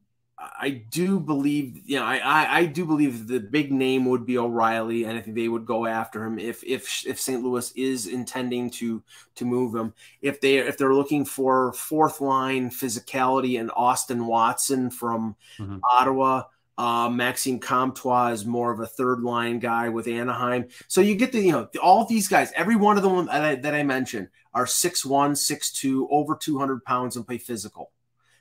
I 0.58 0.70
do 0.90 1.20
believe, 1.20 1.82
you 1.84 1.98
know, 1.98 2.04
I, 2.04 2.16
I, 2.16 2.58
I 2.60 2.64
do 2.66 2.86
believe 2.86 3.26
the 3.28 3.40
big 3.40 3.70
name 3.72 4.06
would 4.06 4.24
be 4.24 4.38
O'Reilly, 4.38 5.04
and 5.04 5.18
I 5.18 5.20
think 5.20 5.36
they 5.36 5.48
would 5.48 5.66
go 5.66 5.86
after 5.86 6.24
him 6.24 6.38
if 6.38 6.64
if 6.64 7.04
if 7.06 7.20
St. 7.20 7.42
Louis 7.42 7.70
is 7.76 8.06
intending 8.06 8.70
to 8.72 9.02
to 9.34 9.44
move 9.44 9.74
him. 9.74 9.92
If 10.22 10.40
they 10.40 10.56
if 10.56 10.78
they're 10.78 10.94
looking 10.94 11.24
for 11.26 11.72
fourth 11.74 12.20
line 12.22 12.70
physicality 12.70 13.60
and 13.60 13.70
Austin 13.76 14.26
Watson 14.26 14.90
from 14.90 15.36
Mhm. 15.58 15.80
Ottawa. 15.92 16.44
Uh, 16.78 17.10
Maxime 17.10 17.58
Comtois 17.58 18.28
is 18.28 18.46
more 18.46 18.72
of 18.72 18.80
a 18.80 18.86
third 18.86 19.20
line 19.20 19.58
guy 19.58 19.90
with 19.90 20.06
Anaheim. 20.08 20.66
So 20.88 21.02
you 21.02 21.14
get 21.14 21.30
the, 21.30 21.40
you 21.42 21.52
know, 21.52 21.68
all 21.82 22.06
these 22.06 22.26
guys, 22.26 22.50
every 22.56 22.74
one 22.74 22.96
of 22.96 23.02
them 23.02 23.26
that 23.26 23.44
I, 23.44 23.54
that 23.56 23.74
I 23.74 23.82
mentioned 23.82 24.28
are 24.54 24.64
6'1, 24.66 25.34
6'2, 25.36 26.08
over 26.10 26.34
200 26.34 26.82
pounds 26.86 27.16
and 27.16 27.26
play 27.26 27.36
physical. 27.36 27.90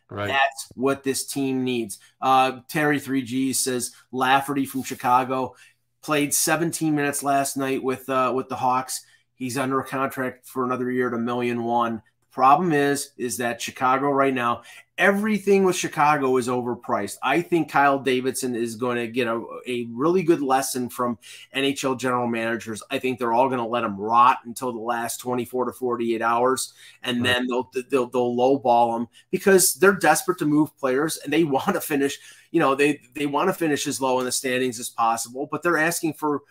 Right. 0.10 0.28
That's 0.28 0.72
what 0.76 1.04
this 1.04 1.26
team 1.26 1.64
needs. 1.64 2.00
Uh, 2.22 2.60
Terry 2.68 3.00
3G 3.00 3.54
says 3.56 3.92
Lafferty 4.12 4.66
from 4.66 4.84
Chicago 4.84 5.56
played 6.02 6.34
17 6.34 6.96
minutes 6.96 7.24
last 7.24 7.58
night 7.58 7.84
with 7.84 8.10
uh, 8.10 8.32
with 8.36 8.50
the 8.50 8.56
Hawks. 8.56 9.06
He's 9.36 9.58
under 9.58 9.80
a 9.80 9.86
contract 9.86 10.48
for 10.48 10.66
another 10.66 10.90
year 10.92 11.08
at 11.08 11.14
a 11.14 11.18
million 11.18 11.64
one. 11.64 11.96
The 11.96 12.34
problem 12.34 12.74
is, 12.74 13.12
is 13.18 13.38
that 13.38 13.62
Chicago 13.62 14.10
right 14.12 14.34
now, 14.34 14.64
everything 15.00 15.64
with 15.64 15.76
Chicago 15.78 16.38
is 16.38 16.48
overpriced. 16.48 17.18
I 17.24 17.42
think 17.42 17.72
Kyle 17.72 17.98
Davidson 18.00 18.56
is 18.56 18.76
going 18.76 18.98
to 18.98 19.08
get 19.08 19.28
a, 19.28 19.44
a 19.66 19.88
really 19.92 20.22
good 20.24 20.42
lesson 20.42 20.90
from 20.90 21.18
NHL 21.56 21.98
general 22.00 22.28
managers. 22.28 22.84
I 22.92 23.00
think 23.00 23.18
they're 23.18 23.34
all 23.34 23.48
going 23.48 23.60
to 23.62 23.66
let 23.66 23.86
him 23.86 23.98
rot 23.98 24.40
until 24.46 24.74
the 24.74 24.80
last 24.80 25.18
24 25.22 25.66
to 25.66 25.74
48 25.74 26.22
hours, 26.22 26.74
and 27.02 27.24
Right. 27.24 27.24
then 27.24 27.48
they'll 27.48 27.72
they'll 27.90 28.10
they'll 28.10 28.36
lowball 28.36 28.98
him 29.00 29.08
because 29.32 29.74
they're 29.76 29.94
desperate 29.94 30.38
to 30.40 30.46
move 30.46 30.78
players 30.78 31.18
and 31.18 31.34
they 31.34 31.44
want 31.46 31.74
to 31.74 31.82
finish. 31.82 32.20
You 32.52 32.60
know, 32.60 32.76
they 32.76 33.02
they 33.16 33.26
want 33.26 33.50
to 33.50 33.54
finish 33.54 33.88
as 33.88 34.02
low 34.02 34.20
in 34.20 34.26
the 34.26 34.32
standings 34.32 34.80
as 34.80 34.90
possible, 34.90 35.48
but 35.52 35.64
they're 35.64 35.78
asking 35.78 36.14
for 36.14 36.42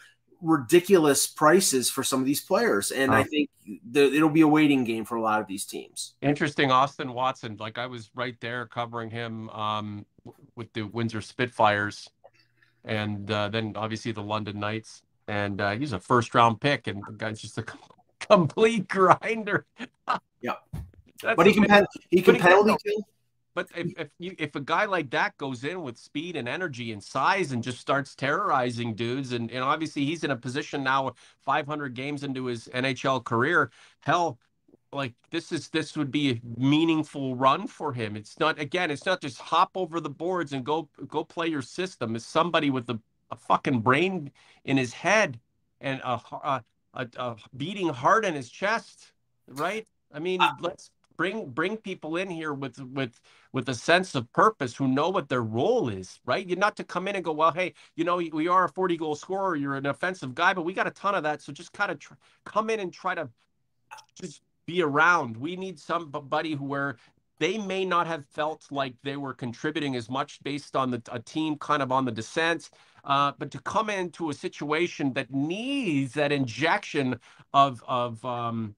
ridiculous 0.40 1.26
prices 1.26 1.90
for 1.90 2.02
some 2.04 2.20
of 2.20 2.26
these 2.26 2.40
players, 2.40 2.90
and 2.92 3.14
I 3.14 3.24
think 3.24 3.50
the, 3.90 4.12
it'll 4.12 4.28
be 4.28 4.42
a 4.42 4.48
waiting 4.48 4.84
game 4.84 5.04
for 5.04 5.16
a 5.16 5.20
lot 5.20 5.40
of 5.40 5.46
these 5.46 5.64
teams. 5.64 6.14
Interesting, 6.22 6.70
Austin 6.70 7.12
Watson. 7.12 7.56
Like 7.58 7.78
I 7.78 7.86
was 7.86 8.10
right 8.14 8.36
there 8.40 8.66
covering 8.66 9.10
him 9.10 9.48
um, 9.50 10.06
with 10.56 10.72
the 10.72 10.82
Windsor 10.82 11.20
Spitfires, 11.20 12.08
and 12.84 13.30
uh, 13.30 13.48
then 13.48 13.74
obviously 13.76 14.12
the 14.12 14.22
London 14.22 14.60
Knights. 14.60 15.02
And 15.26 15.60
uh, 15.60 15.72
he's 15.72 15.92
a 15.92 16.00
first 16.00 16.34
round 16.34 16.60
pick, 16.60 16.86
and 16.86 17.02
the 17.06 17.12
guy's 17.12 17.40
just 17.40 17.58
a 17.58 17.64
complete 18.20 18.88
grinder. 18.88 19.66
Yeah. 20.40 20.52
That's 21.20 21.36
But 21.36 21.48
he 21.48 21.52
can 21.52 21.64
pen, 21.64 21.84
he 22.10 22.22
can 22.22 22.34
But 22.34 22.34
he 22.36 22.40
can 22.40 22.62
penalty 22.62 22.76
kill. 22.86 23.04
But 23.58 23.70
if 23.76 23.92
if 23.98 24.08
you 24.20 24.36
if 24.38 24.54
a 24.54 24.60
guy 24.60 24.84
like 24.84 25.10
that 25.10 25.36
goes 25.36 25.64
in 25.64 25.82
with 25.82 25.98
speed 25.98 26.36
and 26.36 26.48
energy 26.48 26.92
and 26.92 27.02
size 27.02 27.50
and 27.50 27.60
just 27.60 27.80
starts 27.80 28.14
terrorizing 28.14 28.94
dudes, 28.94 29.32
and, 29.32 29.50
and 29.50 29.64
obviously 29.64 30.04
he's 30.04 30.22
in 30.22 30.30
a 30.30 30.36
position 30.36 30.84
now, 30.84 31.12
500 31.40 31.92
games 31.92 32.22
into 32.22 32.44
his 32.46 32.68
NHL 32.68 33.24
career, 33.24 33.72
hell, 33.98 34.38
like 34.92 35.14
this 35.32 35.50
is 35.50 35.70
this 35.70 35.96
would 35.96 36.12
be 36.12 36.30
a 36.30 36.40
meaningful 36.56 37.34
run 37.34 37.66
for 37.66 37.92
him. 37.92 38.14
It's 38.14 38.38
not 38.38 38.60
again, 38.60 38.92
it's 38.92 39.06
not 39.06 39.20
just 39.20 39.40
hop 39.40 39.72
over 39.74 39.98
the 39.98 40.08
boards 40.08 40.52
and 40.52 40.64
go 40.64 40.88
go 41.08 41.24
play 41.24 41.48
your 41.48 41.62
system. 41.62 42.14
It's 42.14 42.24
somebody 42.24 42.70
with 42.70 42.88
a, 42.90 43.00
a 43.32 43.36
fucking 43.36 43.80
brain 43.80 44.30
in 44.66 44.76
his 44.76 44.92
head 44.92 45.40
and 45.80 46.00
a, 46.04 46.20
a, 46.44 46.64
a, 46.94 47.08
a 47.16 47.36
beating 47.56 47.88
heart 47.88 48.24
in 48.24 48.34
his 48.34 48.50
chest, 48.50 49.10
right? 49.48 49.84
I 50.14 50.20
mean, 50.20 50.40
Uh, 50.42 50.52
let's 50.60 50.92
bring 51.18 51.50
bring 51.50 51.76
people 51.76 52.16
in 52.16 52.30
here 52.30 52.54
with 52.54 52.78
with 52.80 53.20
with 53.52 53.68
a 53.68 53.74
sense 53.74 54.14
of 54.14 54.32
purpose 54.32 54.74
who 54.74 54.88
know 54.88 55.10
what 55.10 55.28
their 55.28 55.42
role 55.42 55.90
is, 55.90 56.20
right? 56.24 56.46
You're 56.48 56.58
not 56.58 56.76
to 56.76 56.84
come 56.84 57.08
in 57.08 57.16
and 57.16 57.24
go, 57.24 57.32
well, 57.32 57.52
hey, 57.52 57.74
you 57.96 58.04
know, 58.04 58.16
we 58.16 58.48
are 58.48 58.64
a 58.64 58.68
40 58.68 58.96
goal 58.96 59.14
scorer, 59.16 59.56
you're 59.56 59.74
an 59.74 59.86
offensive 59.86 60.34
guy, 60.34 60.54
but 60.54 60.62
we 60.62 60.72
got 60.72 60.86
a 60.86 60.92
ton 60.92 61.14
of 61.14 61.24
that, 61.24 61.42
so 61.42 61.52
just 61.52 61.72
kind 61.72 61.90
of 61.90 61.98
tr- 61.98 62.14
come 62.46 62.70
in 62.70 62.80
and 62.80 62.92
try 62.92 63.14
to 63.14 63.28
just 64.14 64.42
be 64.66 64.80
around. 64.82 65.36
We 65.36 65.56
need 65.56 65.78
somebody 65.78 66.54
who 66.54 66.64
where 66.64 66.96
they 67.40 67.58
may 67.58 67.84
not 67.84 68.06
have 68.06 68.24
felt 68.26 68.66
like 68.70 68.94
they 69.02 69.16
were 69.16 69.34
contributing 69.34 69.96
as 69.96 70.08
much 70.08 70.42
based 70.42 70.76
on 70.76 70.90
the 70.90 71.02
a 71.10 71.18
team 71.18 71.56
kind 71.56 71.82
of 71.82 71.92
on 71.92 72.04
the 72.04 72.12
descent. 72.12 72.70
Uh, 73.04 73.32
but 73.38 73.50
to 73.50 73.60
come 73.60 73.90
into 73.90 74.30
a 74.30 74.34
situation 74.34 75.12
that 75.14 75.32
needs 75.32 76.14
that 76.14 76.30
injection 76.32 77.18
of 77.52 77.82
of 77.88 78.24
um, 78.24 78.74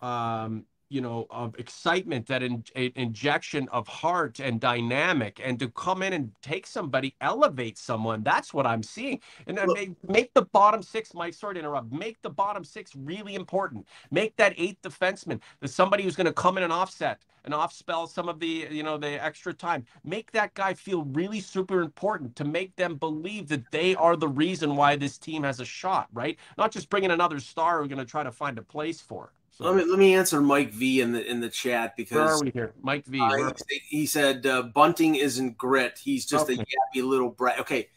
um, 0.00 0.64
you 0.88 1.00
know 1.00 1.26
of 1.30 1.54
excitement 1.58 2.26
that 2.26 2.42
in, 2.42 2.64
injection 2.74 3.68
of 3.70 3.88
heart 3.88 4.40
and 4.40 4.60
dynamic 4.60 5.40
and 5.44 5.58
to 5.58 5.68
come 5.70 6.02
in 6.02 6.12
and 6.12 6.30
take 6.42 6.66
somebody 6.66 7.14
elevate 7.20 7.78
someone 7.78 8.22
that's 8.22 8.54
what 8.54 8.66
i'm 8.66 8.82
seeing. 8.82 9.20
And 9.46 9.56
then 9.56 9.68
make, 9.72 9.90
make 10.08 10.34
the 10.34 10.42
bottom 10.42 10.82
six 10.82 11.14
mike 11.14 11.34
sorry 11.34 11.54
to 11.54 11.60
interrupt 11.60 11.92
make 11.92 12.20
the 12.22 12.30
bottom 12.30 12.64
six 12.64 12.94
really 12.96 13.34
important. 13.34 13.86
Make 14.10 14.36
that 14.36 14.54
eighth 14.56 14.82
defenseman 14.82 15.40
the 15.60 15.68
somebody 15.68 16.04
who's 16.04 16.16
going 16.16 16.26
to 16.26 16.32
come 16.32 16.56
in 16.56 16.64
and 16.64 16.72
offset 16.72 17.20
and 17.44 17.54
off 17.54 17.72
spell 17.72 18.06
some 18.06 18.28
of 18.28 18.40
the 18.40 18.68
you 18.70 18.82
know 18.82 18.98
the 18.98 19.22
extra 19.22 19.52
time. 19.52 19.84
Make 20.04 20.32
that 20.32 20.54
guy 20.54 20.74
feel 20.74 21.04
really 21.04 21.40
super 21.40 21.80
important 21.82 22.36
to 22.36 22.44
make 22.44 22.74
them 22.76 22.96
believe 22.96 23.48
that 23.48 23.70
they 23.70 23.94
are 23.96 24.16
the 24.16 24.28
reason 24.28 24.76
why 24.76 24.96
this 24.96 25.18
team 25.18 25.42
has 25.42 25.60
a 25.60 25.64
shot 25.64 26.08
right? 26.12 26.38
Not 26.58 26.72
just 26.72 26.90
bringing 26.90 27.10
another 27.10 27.40
star 27.40 27.80
we're 27.80 27.88
going 27.88 27.98
to 27.98 28.04
try 28.04 28.22
to 28.22 28.32
find 28.32 28.58
a 28.58 28.62
place 28.62 29.00
for 29.00 29.32
so, 29.58 29.64
let 29.64 29.74
me 29.74 29.90
let 29.90 29.98
me 29.98 30.14
answer 30.14 30.38
Mike 30.42 30.70
V 30.70 31.00
in 31.00 31.12
the 31.12 31.24
in 31.24 31.40
the 31.40 31.48
chat 31.48 31.96
because 31.96 32.16
where 32.16 32.26
are 32.26 32.40
we 32.42 32.50
here? 32.50 32.74
Mike 32.82 33.06
V. 33.06 33.20
Uh, 33.20 33.52
he, 33.88 34.04
said 34.04 34.44
uh, 34.44 34.60
Bunting 34.62 35.14
isn't 35.14 35.56
grit. 35.56 35.98
He's 35.98 36.26
just 36.26 36.50
okay. 36.50 36.60
a 36.60 36.98
yappy 36.98 37.02
little 37.02 37.30
brat. 37.30 37.60
Okay, 37.60 37.88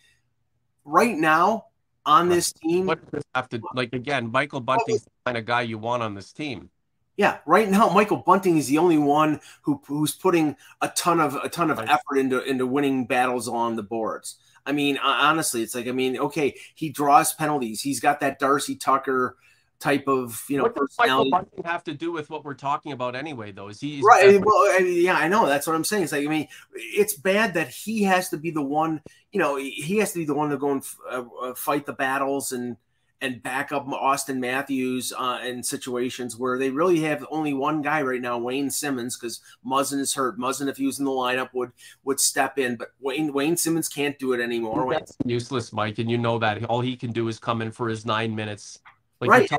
right 0.86 1.18
now 1.18 1.66
on 2.06 2.30
this 2.30 2.54
team, 2.54 2.86
what 2.86 3.02
does 3.02 3.12
this 3.12 3.24
have 3.36 3.50
to 3.50 3.62
like 3.76 3.92
again? 3.92 4.32
Michael 4.32 4.62
Bunting's 4.62 5.04
the 5.04 5.12
kind 5.26 5.38
of 5.38 5.46
guy 5.46 5.64
you 5.64 5.78
want 5.78 6.02
on 6.02 6.14
this 6.14 6.32
team. 6.32 6.70
Yeah, 7.18 7.40
right 7.46 7.70
now 7.70 7.90
Michael 7.90 8.24
Bunting 8.26 8.58
is 8.58 8.68
the 8.68 8.78
only 8.78 8.98
one 8.98 9.42
who 9.64 9.82
who's 9.86 10.16
putting 10.16 10.56
a 10.80 10.88
ton 10.88 11.20
of 11.20 11.36
a 11.36 11.50
ton 11.50 11.72
of 11.72 11.78
right. 11.80 11.90
effort 11.90 12.20
into 12.20 12.42
into 12.44 12.66
winning 12.66 13.06
battles 13.06 13.50
on 13.50 13.76
the 13.76 13.84
boards. 13.84 14.38
I 14.66 14.72
mean, 14.72 14.98
honestly, 15.04 15.62
it's 15.62 15.76
like 15.76 15.88
I 15.90 15.92
mean, 15.92 16.18
okay, 16.18 16.56
he 16.76 16.90
draws 16.90 17.34
penalties. 17.34 17.82
He's 17.82 18.00
got 18.00 18.22
that 18.22 18.40
Darcy 18.40 18.78
Tucker 18.78 19.36
type 19.80 20.08
of 20.08 20.44
you 20.50 20.58
know 20.58 20.64
what 20.64 20.76
personality. 20.76 21.30
Michael 21.30 21.48
Bunting 21.48 21.72
have 21.72 21.84
to 21.86 21.94
do 21.94 22.12
with 22.12 22.30
what 22.30 22.44
we're 22.44 22.54
talking 22.54 22.92
about 22.92 23.16
anyway, 23.16 23.52
though? 23.52 23.70
Is 23.70 23.80
he 23.80 24.02
right? 24.04 24.40
Well, 24.44 24.56
I 24.72 24.80
mean, 24.82 25.04
yeah, 25.04 25.16
I 25.16 25.28
know 25.28 25.46
that's 25.48 25.68
what 25.68 25.76
I'm 25.76 25.84
saying. 25.84 26.04
It's 26.04 26.12
like 26.12 26.26
I 26.26 26.30
mean, 26.30 26.48
it's 26.74 27.14
bad 27.14 27.54
that 27.54 27.70
he 27.70 28.04
has 28.04 28.30
to 28.30 28.38
be 28.38 28.52
the 28.52 28.62
one. 28.62 29.02
You 29.32 29.40
know, 29.40 29.56
he 29.56 29.98
has 29.98 30.12
to 30.14 30.20
be 30.20 30.26
the 30.26 30.34
one 30.34 30.50
to 30.50 30.58
go 30.58 30.72
and 30.72 30.84
uh, 31.10 31.24
uh, 31.42 31.56
fight 31.56 31.86
the 31.86 31.94
battles 31.94 32.52
and 32.52 32.78
and 33.22 33.44
back 33.44 33.74
up 33.74 33.86
Austin 33.88 34.40
Matthews 34.40 35.12
uh, 35.18 35.40
in 35.44 35.62
situations 35.62 36.38
where 36.38 36.58
they 36.58 36.70
really 36.70 37.02
have 37.02 37.26
only 37.30 37.54
one 37.54 37.82
guy 37.82 38.02
right 38.02 38.22
now, 38.22 38.38
Wayne 38.38 38.70
Simmonds, 38.70 39.18
because 39.18 39.42
Muzzin 39.66 40.00
is 40.00 40.14
hurt. 40.14 40.40
Muzzin, 40.40 40.70
if 40.70 40.78
he 40.78 40.86
was 40.86 41.00
in 41.00 41.06
the 41.06 41.12
lineup, 41.12 41.50
would 41.54 41.72
would 42.04 42.20
step 42.20 42.58
in, 42.58 42.76
but 42.76 42.90
Wayne 43.00 43.34
Wayne 43.34 43.58
Simmonds 43.58 43.88
can't 43.88 44.18
do 44.20 44.34
it 44.34 44.42
anymore. 44.42 44.92
That's 44.92 45.16
useless, 45.26 45.72
Mike, 45.72 46.00
and 46.00 46.10
you 46.10 46.18
know 46.18 46.38
that. 46.40 46.64
All 46.66 46.82
he 46.82 46.98
can 46.98 47.12
do 47.12 47.30
is 47.30 47.40
come 47.40 47.62
in 47.62 47.72
for 47.72 47.88
his 47.88 48.06
nine 48.06 48.36
minutes 48.36 48.80
like 49.22 49.30
right. 49.30 49.52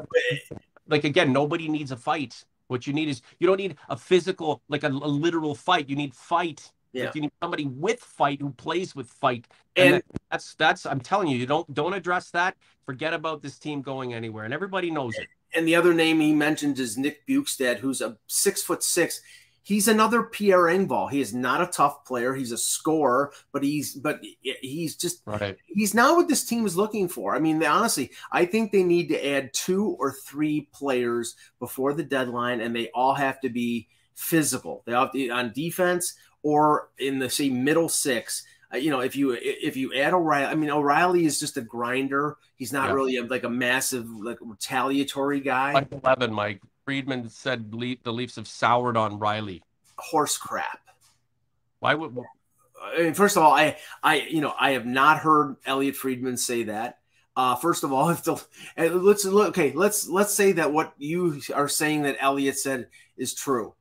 like 0.89 1.05
again, 1.05 1.33
nobody 1.33 1.69
needs 1.69 1.93
a 1.93 1.97
fight. 1.97 2.45
What 2.69 2.87
you 2.87 2.93
need 2.93 3.09
is 3.09 3.21
you 3.39 3.47
don't 3.47 3.57
need 3.57 3.77
a 3.89 3.97
physical, 3.97 4.63
like 4.69 4.85
a, 4.85 4.89
a 4.89 4.91
literal 4.91 5.55
fight. 5.55 5.89
You 5.89 5.97
need 5.97 6.15
fight. 6.15 6.71
Yeah. 6.93 7.07
Like 7.07 7.15
you 7.15 7.21
need 7.23 7.33
somebody 7.43 7.67
with 7.67 8.01
fight 8.01 8.41
who 8.41 8.51
plays 8.51 8.95
with 8.95 9.09
fight. 9.09 9.47
And, 9.77 9.95
and 9.95 10.03
that's 10.31 10.55
that's 10.55 10.87
I'm 10.87 11.01
telling 11.01 11.29
you, 11.29 11.37
you 11.37 11.47
don't 11.47 11.73
don't 11.75 11.95
address 11.95 12.31
that. 12.31 12.57
Forget 12.87 13.13
about 13.13 13.43
this 13.43 13.59
team 13.59 13.83
going 13.83 14.15
anywhere. 14.15 14.45
And 14.45 14.55
everybody 14.55 14.91
knows 14.91 15.17
it. 15.19 15.29
And 15.55 15.67
the 15.67 15.75
other 15.75 15.93
name 15.93 16.21
he 16.21 16.33
mentioned 16.33 16.79
is 16.79 16.97
Nick 16.97 17.27
Bjugstad, 17.27 17.79
who's 17.79 18.01
a 18.01 18.17
six 18.29 18.63
foot 18.63 18.83
six 18.83 19.21
he's 19.63 19.89
another 19.89 20.23
Pierre 20.23 20.65
Engvall. 20.65 21.11
He 21.11 21.21
is 21.21 21.35
not 21.35 21.61
a 21.61 21.67
tough 21.67 22.05
player. 22.05 22.35
He's 22.35 22.53
a 22.53 22.59
scorer, 22.59 23.33
but 23.53 23.63
he's 23.63 23.95
but 23.95 24.21
he's 24.43 24.97
just 24.97 25.23
right. 25.27 25.57
he's 25.67 25.95
not 25.95 26.17
what 26.17 26.29
this 26.29 26.45
team 26.45 26.67
is 26.67 26.77
looking 26.77 27.09
for. 27.09 27.35
I 27.35 27.39
mean, 27.39 27.65
honestly, 27.65 28.11
I 28.33 28.45
think 28.45 28.73
they 28.73 28.83
need 28.83 29.09
to 29.09 29.29
add 29.29 29.53
two 29.53 29.97
or 29.99 30.13
three 30.13 30.69
players 30.73 31.37
before 31.59 31.95
the 31.95 32.05
deadline, 32.05 32.61
and 32.61 32.75
they 32.75 32.91
all 32.95 33.15
have 33.15 33.41
to 33.41 33.49
be 33.49 33.89
physical. 34.15 34.83
They 34.87 34.93
have 34.93 35.13
to 35.13 35.29
on 35.31 35.53
defense 35.53 36.15
or 36.43 36.91
in 36.99 37.19
the 37.19 37.31
say 37.31 37.51
middle 37.51 37.89
six. 37.89 38.45
Uh, 38.73 38.77
you 38.77 38.91
know, 38.91 39.01
if 39.01 39.17
you 39.17 39.37
if 39.41 39.77
you 39.77 39.93
add 39.95 40.15
O'Reilly, 40.15 40.47
I 40.47 40.55
mean 40.55 40.71
O'Reilly 40.71 41.25
is 41.25 41.41
just 41.41 41.57
a 41.57 41.63
grinder. 41.63 42.37
He's 42.57 42.73
not 42.73 42.89
yeah. 42.89 42.95
really 42.95 43.17
a, 43.17 43.25
like 43.25 43.45
a 43.45 43.51
massive 43.51 44.09
like 44.11 44.39
retaliatory 44.41 45.41
guy. 45.41 45.73
Like 45.75 45.93
Eleven, 45.93 46.33
Mike. 46.33 46.61
Friedman 46.85 47.29
said 47.29 47.75
Le- 47.75 47.97
the 48.03 48.13
Leafs 48.13 48.37
have 48.37 48.49
soured 48.49 48.97
on 48.97 49.19
Rielly. 49.19 49.61
Horse 49.97 50.39
crap. 50.39 50.81
Why 51.81 51.95
would? 51.95 52.17
I 52.83 53.03
mean, 53.03 53.15
first 53.15 53.37
of 53.37 53.43
all, 53.43 53.53
I, 53.53 53.77
I, 54.03 54.21
you 54.21 54.41
know, 54.41 54.55
I 54.59 54.73
have 54.73 54.87
not 54.87 55.19
heard 55.19 55.57
Elliotte 55.67 55.97
Friedman 55.97 56.37
say 56.37 56.65
that. 56.65 56.99
Uh, 57.37 57.55
first 57.55 57.85
of 57.85 57.93
all, 57.93 58.09
if 58.11 58.23
the 58.23 58.43
let's 58.77 59.25
look, 59.25 59.51
okay, 59.51 59.73
let's 59.73 60.09
let's 60.09 60.35
say 60.35 60.53
that 60.53 60.73
what 60.73 60.95
you 60.99 61.41
are 61.55 61.69
saying 61.69 62.03
that 62.03 62.17
Elliotte 62.21 62.59
said 62.59 62.89
is 63.17 63.35
true. 63.35 63.75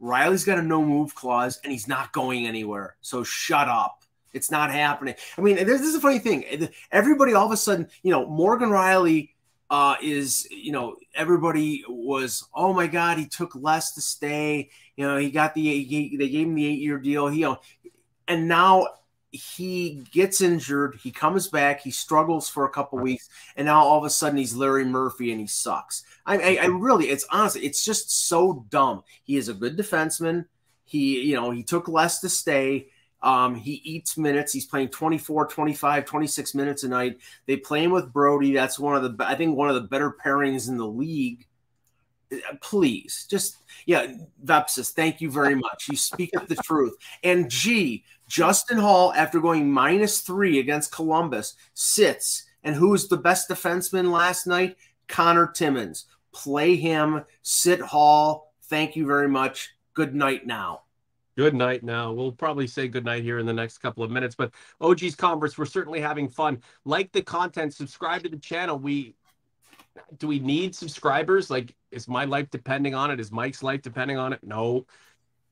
Rielly's 0.00 0.44
got 0.44 0.58
a 0.58 0.62
no 0.62 0.84
move 0.84 1.14
clause 1.14 1.58
and 1.62 1.72
he's 1.72 1.88
not 1.88 2.12
going 2.12 2.46
anywhere. 2.46 2.96
So 3.00 3.24
shut 3.24 3.68
up. 3.68 4.04
It's 4.32 4.50
not 4.50 4.70
happening. 4.70 5.14
I 5.36 5.40
mean, 5.40 5.56
this 5.56 5.80
is 5.80 5.94
a 5.94 6.00
funny 6.00 6.18
thing. 6.18 6.68
Everybody 6.92 7.34
all 7.34 7.46
of 7.46 7.52
a 7.52 7.56
sudden, 7.56 7.88
you 8.02 8.12
know, 8.12 8.26
Morgan 8.26 8.68
Rielly 8.68 9.30
uh, 9.70 9.96
is 10.02 10.48
you 10.50 10.72
know 10.72 10.96
everybody 11.14 11.84
was 11.88 12.48
oh 12.54 12.72
my 12.72 12.86
god 12.86 13.18
he 13.18 13.26
took 13.26 13.54
less 13.54 13.92
to 13.94 14.00
stay. 14.00 14.70
You 14.96 15.06
know 15.06 15.16
he 15.16 15.30
got 15.30 15.54
the 15.54 15.84
he, 15.84 16.16
they 16.16 16.28
gave 16.28 16.46
him 16.46 16.54
the 16.54 16.66
eight 16.66 16.80
year 16.80 16.98
deal. 16.98 17.28
He 17.28 17.40
you 17.40 17.46
know, 17.46 17.60
and 18.26 18.48
now 18.48 18.88
he 19.30 20.02
gets 20.10 20.40
injured 20.40 20.98
he 21.02 21.10
comes 21.10 21.48
back 21.48 21.82
he 21.82 21.90
struggles 21.90 22.48
for 22.48 22.64
a 22.64 22.70
couple 22.70 22.98
weeks 22.98 23.28
and 23.56 23.66
now 23.66 23.84
all 23.84 23.98
of 23.98 24.04
a 24.04 24.08
sudden 24.08 24.38
he's 24.38 24.56
Larry 24.56 24.86
Murphy 24.86 25.32
and 25.32 25.40
he 25.40 25.46
sucks. 25.46 26.02
I, 26.24 26.38
I, 26.38 26.58
I 26.62 26.66
really 26.66 27.10
it's 27.10 27.26
honestly 27.30 27.62
it's 27.62 27.84
just 27.84 28.26
so 28.26 28.64
dumb. 28.70 29.02
He 29.24 29.36
is 29.36 29.50
a 29.50 29.54
good 29.54 29.76
defenseman. 29.76 30.46
He 30.84 31.20
you 31.20 31.36
know 31.36 31.50
he 31.50 31.62
took 31.62 31.88
less 31.88 32.20
to 32.20 32.30
stay 32.30 32.88
um, 33.22 33.54
he 33.54 33.80
eats 33.84 34.16
minutes. 34.16 34.52
He's 34.52 34.66
playing 34.66 34.88
24, 34.88 35.48
25, 35.48 36.04
26 36.04 36.54
minutes 36.54 36.84
a 36.84 36.88
night. 36.88 37.18
They 37.46 37.56
play 37.56 37.82
him 37.82 37.90
with 37.90 38.12
Brodie. 38.12 38.52
That's 38.52 38.78
one 38.78 38.96
of 38.96 39.02
the, 39.02 39.24
I 39.24 39.34
think, 39.34 39.56
one 39.56 39.68
of 39.68 39.74
the 39.74 39.88
better 39.88 40.14
pairings 40.24 40.68
in 40.68 40.76
the 40.76 40.86
league. 40.86 41.46
Uh, 42.32 42.36
please, 42.60 43.26
just, 43.28 43.58
yeah, 43.86 44.06
Vepsis, 44.44 44.92
thank 44.92 45.20
you 45.20 45.30
very 45.30 45.54
much. 45.54 45.86
You 45.90 45.96
speak 45.96 46.30
up 46.36 46.46
the 46.46 46.56
truth. 46.56 46.94
And 47.24 47.50
G, 47.50 48.04
Justin 48.28 48.78
Holl, 48.78 49.12
after 49.14 49.40
going 49.40 49.70
minus 49.70 50.20
three 50.20 50.60
against 50.60 50.92
Columbus, 50.92 51.54
sits. 51.74 52.44
And 52.62 52.76
who's 52.76 53.08
the 53.08 53.16
best 53.16 53.48
defenseman 53.48 54.12
last 54.12 54.46
night? 54.46 54.76
Connor 55.08 55.46
Timmins. 55.46 56.04
Play 56.32 56.76
him, 56.76 57.24
sit 57.42 57.80
Holl. 57.80 58.52
Thank 58.64 58.94
you 58.94 59.06
very 59.06 59.28
much. 59.28 59.74
Good 59.94 60.14
night 60.14 60.46
now. 60.46 60.82
Good 61.38 61.54
night 61.54 61.84
now. 61.84 62.10
We'll 62.10 62.32
probably 62.32 62.66
say 62.66 62.88
good 62.88 63.04
night 63.04 63.22
here 63.22 63.38
in 63.38 63.46
the 63.46 63.52
next 63.52 63.78
couple 63.78 64.02
of 64.02 64.10
minutes, 64.10 64.34
but 64.34 64.50
OG's 64.80 65.14
Converse, 65.14 65.56
we're 65.56 65.66
certainly 65.66 66.00
having 66.00 66.28
fun. 66.28 66.60
Like 66.84 67.12
the 67.12 67.22
content, 67.22 67.72
subscribe 67.72 68.24
to 68.24 68.28
the 68.28 68.38
channel. 68.38 68.76
We 68.76 69.14
do 70.16 70.26
we 70.26 70.40
need 70.40 70.74
subscribers? 70.74 71.48
Like, 71.48 71.76
is 71.92 72.08
my 72.08 72.24
life 72.24 72.50
depending 72.50 72.96
on 72.96 73.12
it? 73.12 73.20
Is 73.20 73.30
Mike's 73.30 73.62
life 73.62 73.82
depending 73.82 74.18
on 74.18 74.32
it? 74.32 74.40
No. 74.42 74.84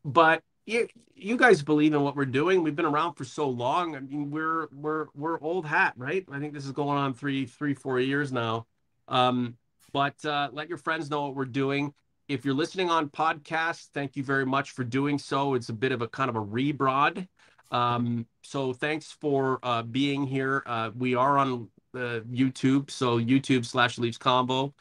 But 0.04 0.42
you, 0.66 0.88
you 1.14 1.36
guys 1.36 1.62
believe 1.62 1.94
in 1.94 2.02
what 2.02 2.16
we're 2.16 2.24
doing. 2.24 2.64
We've 2.64 2.74
been 2.74 2.84
around 2.84 3.14
for 3.14 3.24
so 3.24 3.48
long. 3.48 3.94
I 3.94 4.00
mean, 4.00 4.28
we're 4.32 4.66
we're 4.74 5.06
we're 5.14 5.40
old 5.40 5.66
hat, 5.66 5.94
right? 5.96 6.26
I 6.32 6.40
think 6.40 6.52
this 6.52 6.64
is 6.64 6.72
going 6.72 6.98
on 6.98 7.14
three, 7.14 7.46
three, 7.46 7.74
four 7.74 8.00
years 8.00 8.32
now. 8.32 8.66
Um, 9.06 9.56
but 9.92 10.16
uh, 10.24 10.48
let 10.52 10.68
your 10.68 10.78
friends 10.78 11.10
know 11.10 11.22
what 11.22 11.36
we're 11.36 11.44
doing 11.44 11.94
if 12.28 12.44
you're 12.44 12.54
listening 12.54 12.90
on 12.90 13.08
podcast, 13.08 13.88
thank 13.94 14.16
you 14.16 14.22
very 14.22 14.44
much 14.44 14.72
for 14.72 14.82
doing 14.84 15.18
so. 15.18 15.54
It's 15.54 15.68
a 15.68 15.72
bit 15.72 15.92
of 15.92 16.02
a 16.02 16.08
kind 16.08 16.28
of 16.28 16.36
a 16.36 16.44
rebroad. 16.44 17.28
Um, 17.70 18.26
so 18.42 18.72
thanks 18.72 19.12
for 19.12 19.58
uh, 19.62 19.82
being 19.82 20.26
here. 20.26 20.62
Uh, 20.66 20.90
we 20.96 21.14
are 21.14 21.38
on 21.38 21.68
uh, 21.94 22.20
YouTube, 22.30 22.90
so 22.90 23.18
YouTube 23.20 23.64
slash 23.64 23.98
Leafs 23.98 24.18
Convo. 24.18 24.72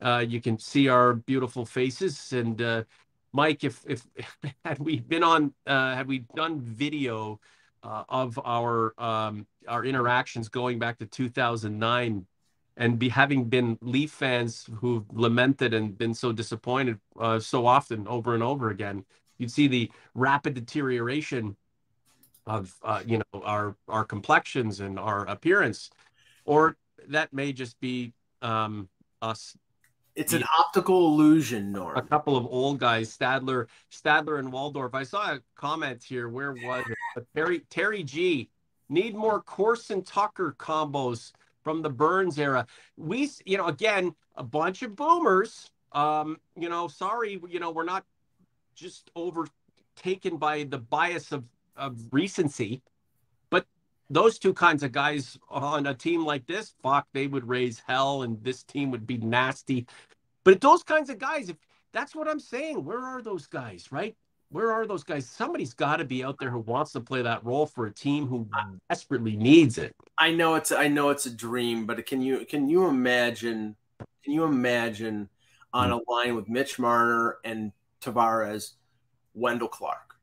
Uh, 0.00 0.24
you 0.26 0.40
can 0.40 0.58
see 0.58 0.88
our 0.88 1.14
beautiful 1.14 1.64
faces. 1.64 2.32
And 2.32 2.60
uh, 2.60 2.84
Mike, 3.32 3.64
if 3.64 3.84
if 3.86 4.06
had 4.64 4.78
we 4.78 5.00
been 5.00 5.22
on, 5.22 5.52
uh, 5.66 5.94
had 5.94 6.06
we 6.06 6.20
done 6.34 6.60
video 6.60 7.38
of 7.82 8.38
our 8.46 8.94
um, 8.98 9.46
our 9.68 9.84
interactions 9.84 10.48
going 10.48 10.78
back 10.78 10.98
to 10.98 11.06
2009, 11.06 12.26
and 12.76 12.98
be 12.98 13.08
having 13.08 13.44
been 13.44 13.78
Leaf 13.82 14.10
fans 14.10 14.68
who've 14.80 15.04
lamented 15.12 15.74
and 15.74 15.96
been 15.96 16.14
so 16.14 16.32
disappointed 16.32 16.98
uh, 17.18 17.38
so 17.38 17.66
often 17.66 18.06
over 18.08 18.34
and 18.34 18.42
over 18.42 18.70
again, 18.70 19.04
you'd 19.38 19.50
see 19.50 19.68
the 19.68 19.90
rapid 20.14 20.54
deterioration 20.54 21.56
of 22.46 22.74
uh, 22.82 23.02
you 23.06 23.18
know 23.18 23.42
our 23.42 23.76
our 23.88 24.04
complexions 24.04 24.80
and 24.80 24.98
our 24.98 25.26
appearance, 25.26 25.90
or 26.44 26.76
that 27.08 27.32
may 27.32 27.52
just 27.52 27.78
be 27.80 28.12
um, 28.42 28.88
us. 29.22 29.56
It's 30.14 30.32
an 30.32 30.44
optical 30.56 31.08
illusion, 31.08 31.72
Norm. 31.72 31.96
A 31.96 32.02
couple 32.02 32.36
of 32.36 32.46
old 32.46 32.78
guys, 32.78 33.16
Statler, 33.16 33.66
Statler, 33.90 34.38
and 34.38 34.52
Waldorf. 34.52 34.94
I 34.94 35.02
saw 35.02 35.32
a 35.32 35.40
comment 35.56 36.04
here. 36.04 36.28
Where 36.28 36.52
was 36.52 36.84
it? 37.16 37.26
Terry 37.34 37.60
Terry 37.70 38.02
G. 38.02 38.50
Need 38.90 39.14
more 39.14 39.40
Corson 39.40 40.02
Tucker 40.02 40.54
combos 40.58 41.32
from 41.64 41.82
the 41.82 41.90
Burns 41.90 42.38
era. 42.38 42.66
We, 42.96 43.30
you 43.44 43.56
know, 43.56 43.66
again, 43.66 44.14
a 44.36 44.44
bunch 44.44 44.82
of 44.82 44.94
boomers. 44.94 45.70
Um, 45.92 46.38
you 46.56 46.68
know, 46.68 46.86
sorry, 46.88 47.40
you 47.48 47.58
know, 47.58 47.70
we're 47.70 47.84
not 47.84 48.04
just 48.74 49.10
overtaken 49.16 50.36
by 50.36 50.64
the 50.64 50.78
bias 50.78 51.32
of 51.32 51.44
of 51.76 51.98
recency. 52.12 52.82
But 53.50 53.66
those 54.10 54.38
two 54.38 54.52
kinds 54.52 54.82
of 54.82 54.92
guys 54.92 55.38
on 55.48 55.86
a 55.86 55.94
team 55.94 56.24
like 56.24 56.46
this, 56.46 56.74
fuck, 56.82 57.06
they 57.12 57.26
would 57.26 57.48
raise 57.48 57.82
hell 57.86 58.22
and 58.22 58.42
this 58.42 58.62
team 58.62 58.90
would 58.90 59.06
be 59.06 59.18
nasty. 59.18 59.86
But 60.44 60.60
those 60.60 60.82
kinds 60.82 61.10
of 61.10 61.18
guys, 61.18 61.48
if 61.48 61.56
that's 61.92 62.14
what 62.14 62.28
I'm 62.28 62.40
saying, 62.40 62.84
where 62.84 63.00
are 63.00 63.22
those 63.22 63.46
guys, 63.46 63.90
right? 63.90 64.14
Where 64.54 64.70
are 64.70 64.86
those 64.86 65.02
guys? 65.02 65.28
Somebody's 65.28 65.74
got 65.74 65.96
to 65.96 66.04
be 66.04 66.22
out 66.22 66.38
there 66.38 66.48
who 66.48 66.60
wants 66.60 66.92
to 66.92 67.00
play 67.00 67.22
that 67.22 67.44
role 67.44 67.66
for 67.66 67.86
a 67.86 67.92
team 67.92 68.28
who 68.28 68.48
desperately 68.88 69.34
needs 69.34 69.78
it. 69.78 69.92
I 70.16 70.30
know 70.30 70.54
it's 70.54 70.70
I 70.70 70.86
know 70.86 71.10
it's 71.10 71.26
a 71.26 71.34
dream, 71.34 71.86
but 71.86 72.06
can 72.06 72.22
you 72.22 72.46
can 72.46 72.68
you 72.68 72.86
imagine 72.86 73.74
can 74.22 74.32
you 74.32 74.44
imagine 74.44 75.28
on 75.72 75.90
a 75.90 75.98
line 76.08 76.36
with 76.36 76.48
Mitch 76.48 76.78
Marner 76.78 77.38
and 77.44 77.72
Tavares, 78.00 78.74
Wendel 79.34 79.66
Clark? 79.66 80.14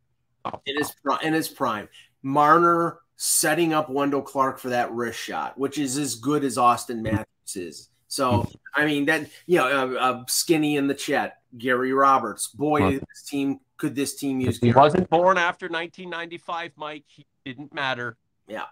in 0.66 0.78
his 0.78 0.94
in 1.22 1.34
his 1.34 1.50
prime. 1.50 1.90
Marner 2.24 3.00
setting 3.18 3.74
up 3.74 3.90
Wendel 3.90 4.22
Clark 4.22 4.60
for 4.60 4.70
that 4.70 4.94
wrist 4.94 5.20
shot, 5.20 5.58
which 5.58 5.78
is 5.78 5.98
as 5.98 6.16
good 6.16 6.46
as 6.46 6.58
Austin 6.58 7.04
Matthews 7.04 7.28
is. 7.56 7.90
So 8.08 8.48
I 8.74 8.86
mean 8.86 9.06
that 9.08 9.30
you 9.46 9.58
know, 9.58 9.68
uh, 9.68 10.00
uh, 10.00 10.24
skinny 10.30 10.78
in 10.78 10.88
the 10.88 10.94
chat, 10.94 11.42
Gary 11.58 11.92
Roberts. 11.92 12.48
Boy, 12.48 13.00
this 13.00 13.24
team 13.28 13.60
could 13.82 13.96
this 13.96 14.14
team 14.16 14.40
use. 14.40 14.60
He 14.60 14.72
wasn't 14.72 15.10
born 15.10 15.40
after 15.40 15.66
1995, 15.66 16.74
Mike. 16.76 17.04
He 17.08 17.26
didn't 17.44 17.74
matter. 17.74 18.16
Yeah. 18.48 18.66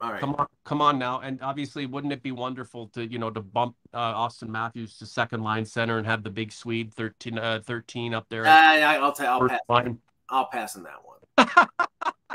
All 0.00 0.10
right. 0.10 0.20
Come 0.20 0.34
on, 0.34 0.46
come 0.64 0.82
on 0.82 0.98
now. 0.98 1.20
And 1.20 1.40
obviously, 1.42 1.86
wouldn't 1.86 2.12
it 2.12 2.22
be 2.22 2.32
wonderful 2.32 2.88
to 2.88 3.06
you 3.06 3.18
know 3.18 3.30
to 3.30 3.40
bump 3.40 3.76
uh, 3.94 4.14
Auston 4.14 4.48
Matthews 4.48 4.98
to 4.98 5.06
second 5.06 5.42
line 5.42 5.64
center 5.64 5.98
and 5.98 6.06
have 6.06 6.24
the 6.24 6.30
big 6.30 6.52
Swede 6.52 6.92
13, 6.92 7.38
uh, 7.38 7.60
13 7.64 8.14
up 8.14 8.26
there? 8.28 8.46
Uh, 8.46 8.48
I'll 8.50 9.12
tell. 9.12 9.42
I'll 9.42 9.48
pass. 9.48 9.60
Line. 9.68 9.98
I'll 10.28 10.46
pass 10.46 10.76
on 10.76 10.82
that 10.84 11.04
one. 11.04 11.78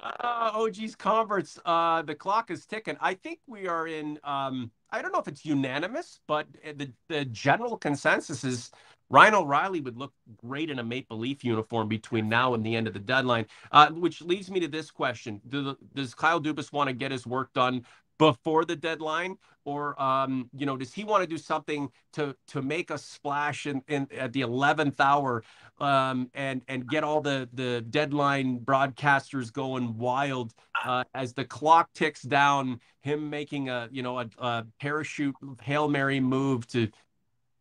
uh, 0.00 0.50
OG's 0.54 0.94
converts. 0.94 1.58
Uh, 1.64 2.02
the 2.02 2.14
clock 2.14 2.50
is 2.50 2.64
ticking. 2.66 2.96
I 3.00 3.14
think 3.14 3.38
we 3.46 3.68
are 3.68 3.86
in. 3.86 4.18
Um, 4.24 4.70
I 4.90 5.02
don't 5.02 5.12
know 5.12 5.20
if 5.20 5.28
it's 5.28 5.44
unanimous, 5.44 6.20
but 6.26 6.46
the 6.64 6.90
the 7.08 7.26
general 7.26 7.76
consensus 7.76 8.44
is 8.44 8.70
Ryan 9.10 9.34
O'Reilly 9.34 9.80
would 9.80 9.96
look 9.96 10.12
great 10.36 10.70
in 10.70 10.78
a 10.78 10.84
Maple 10.84 11.18
Leaf 11.18 11.44
uniform 11.44 11.88
between 11.88 12.28
now 12.28 12.54
and 12.54 12.64
the 12.64 12.76
end 12.76 12.86
of 12.86 12.92
the 12.92 13.00
deadline. 13.00 13.46
Uh, 13.72 13.88
which 13.90 14.20
leads 14.20 14.50
me 14.50 14.60
to 14.60 14.68
this 14.68 14.90
question: 14.90 15.40
Do, 15.48 15.76
Does 15.94 16.14
Kyle 16.14 16.40
Dubas 16.40 16.72
want 16.72 16.88
to 16.88 16.94
get 16.94 17.10
his 17.10 17.26
work 17.26 17.52
done 17.52 17.84
before 18.18 18.64
the 18.64 18.76
deadline, 18.76 19.36
or 19.64 20.00
um, 20.02 20.50
you 20.56 20.66
know, 20.66 20.76
does 20.76 20.92
he 20.92 21.04
want 21.04 21.22
to 21.22 21.26
do 21.26 21.38
something 21.38 21.88
to 22.12 22.34
to 22.48 22.60
make 22.60 22.90
a 22.90 22.98
splash 22.98 23.66
in, 23.66 23.82
in 23.88 24.08
at 24.16 24.32
the 24.32 24.40
eleventh 24.42 25.00
hour 25.00 25.42
um, 25.78 26.30
and 26.34 26.62
and 26.68 26.86
get 26.88 27.04
all 27.04 27.20
the 27.20 27.48
the 27.52 27.80
deadline 27.90 28.58
broadcasters 28.60 29.52
going 29.52 29.96
wild 29.96 30.52
uh, 30.84 31.04
as 31.14 31.32
the 31.32 31.44
clock 31.44 31.90
ticks 31.94 32.22
down? 32.22 32.80
Him 33.00 33.30
making 33.30 33.68
a 33.68 33.88
you 33.90 34.02
know 34.02 34.18
a, 34.18 34.28
a 34.38 34.66
parachute 34.80 35.36
hail 35.62 35.88
mary 35.88 36.20
move 36.20 36.66
to 36.68 36.88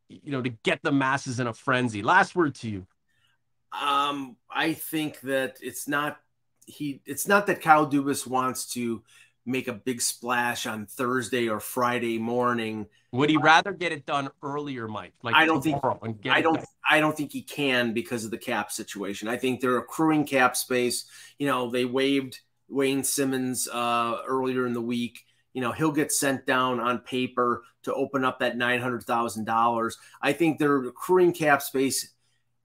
you 0.10 0.32
know 0.32 0.42
to 0.42 0.50
get 0.50 0.82
the 0.84 0.92
masses 0.92 1.40
in 1.40 1.48
a 1.48 1.54
frenzy. 1.54 2.02
Last 2.02 2.36
word 2.36 2.56
to 2.56 2.70
you. 2.70 2.88
Um, 3.80 4.38
I 4.50 4.74
think 4.74 5.20
that 5.22 5.58
it's 5.62 5.88
not 5.88 6.20
he. 6.66 7.02
It's 7.06 7.28
not 7.28 7.48
that 7.48 7.62
Kyle 7.62 7.90
Dubas 7.90 8.26
wants 8.26 8.74
to 8.74 9.04
make 9.46 9.68
a 9.68 9.74
big 9.74 10.02
splash 10.02 10.66
on 10.66 10.86
Thursday 10.86 11.48
or 11.48 11.60
Friday 11.60 12.20
morning. 12.20 12.86
Would 13.14 13.30
he 13.30 13.38
rather 13.38 13.72
get 13.72 13.92
it 13.94 14.06
done 14.06 14.30
earlier, 14.44 14.88
Mike? 14.88 15.14
Like 15.24 15.36
I 15.36 15.46
don't 15.46 15.62
think 15.62 15.82
I 16.30 16.42
don't? 16.42 16.64
I 16.90 17.00
don't 17.00 17.16
think 17.16 17.32
he 17.32 17.42
can 17.42 17.94
because 17.94 18.26
of 18.26 18.32
the 18.32 18.38
cap 18.38 18.72
situation. 18.72 19.28
I 19.28 19.38
think 19.38 19.62
they're 19.62 19.78
accruing 19.78 20.26
cap 20.26 20.56
space. 20.56 21.06
You 21.40 21.48
know, 21.48 21.70
they 21.70 21.86
waived 21.86 22.40
Wayne 22.70 23.04
Simmonds 23.04 23.68
uh, 23.68 24.22
earlier 24.28 24.68
in 24.68 24.74
the 24.74 24.82
week. 24.82 25.24
You 25.58 25.62
know, 25.62 25.72
he'll 25.72 25.92
get 25.92 26.12
sent 26.12 26.46
down 26.46 26.80
on 26.80 27.00
paper 27.00 27.64
to 27.82 27.92
open 27.92 28.24
up 28.24 28.38
that 28.42 28.58
nine 28.58 28.80
hundred 28.80 29.06
thousand 29.06 29.46
dollars. 29.46 29.98
I 30.22 30.32
think 30.32 30.60
they're 30.60 30.84
accruing 30.84 31.34
cap 31.34 31.64
space 31.64 32.14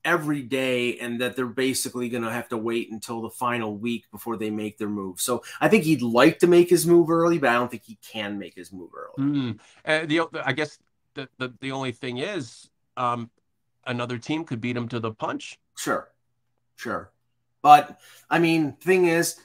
every 0.04 0.42
day 0.42 0.98
and 0.98 1.18
that 1.22 1.34
they're 1.34 1.46
basically 1.46 2.10
going 2.10 2.22
to 2.22 2.30
have 2.30 2.50
to 2.50 2.58
wait 2.58 2.90
until 2.90 3.22
the 3.22 3.30
final 3.30 3.74
week 3.74 4.04
before 4.10 4.36
they 4.36 4.50
make 4.50 4.76
their 4.76 4.90
move. 4.90 5.22
So 5.22 5.42
I 5.58 5.68
think 5.68 5.84
he'd 5.84 6.02
like 6.02 6.40
to 6.40 6.46
make 6.46 6.68
his 6.68 6.86
move 6.86 7.08
early, 7.08 7.38
but 7.38 7.48
I 7.48 7.54
don't 7.54 7.70
think 7.70 7.84
he 7.84 7.96
can 8.02 8.38
make 8.38 8.56
his 8.56 8.74
move 8.74 8.90
early. 8.94 9.26
Mm. 9.26 9.60
Uh, 9.86 10.04
the, 10.04 10.44
I 10.44 10.52
guess 10.52 10.78
the, 11.14 11.30
the, 11.38 11.54
the 11.62 11.72
only 11.72 11.92
thing 11.92 12.18
is 12.18 12.68
um, 12.98 13.30
another 13.86 14.18
team 14.18 14.44
could 14.44 14.60
beat 14.60 14.76
him 14.76 14.88
to 14.88 15.00
the 15.00 15.12
punch. 15.12 15.58
Sure. 15.78 16.10
Sure. 16.76 17.10
But 17.62 17.98
I 18.28 18.38
mean, 18.38 18.72
thing 18.72 19.06
is, 19.06 19.40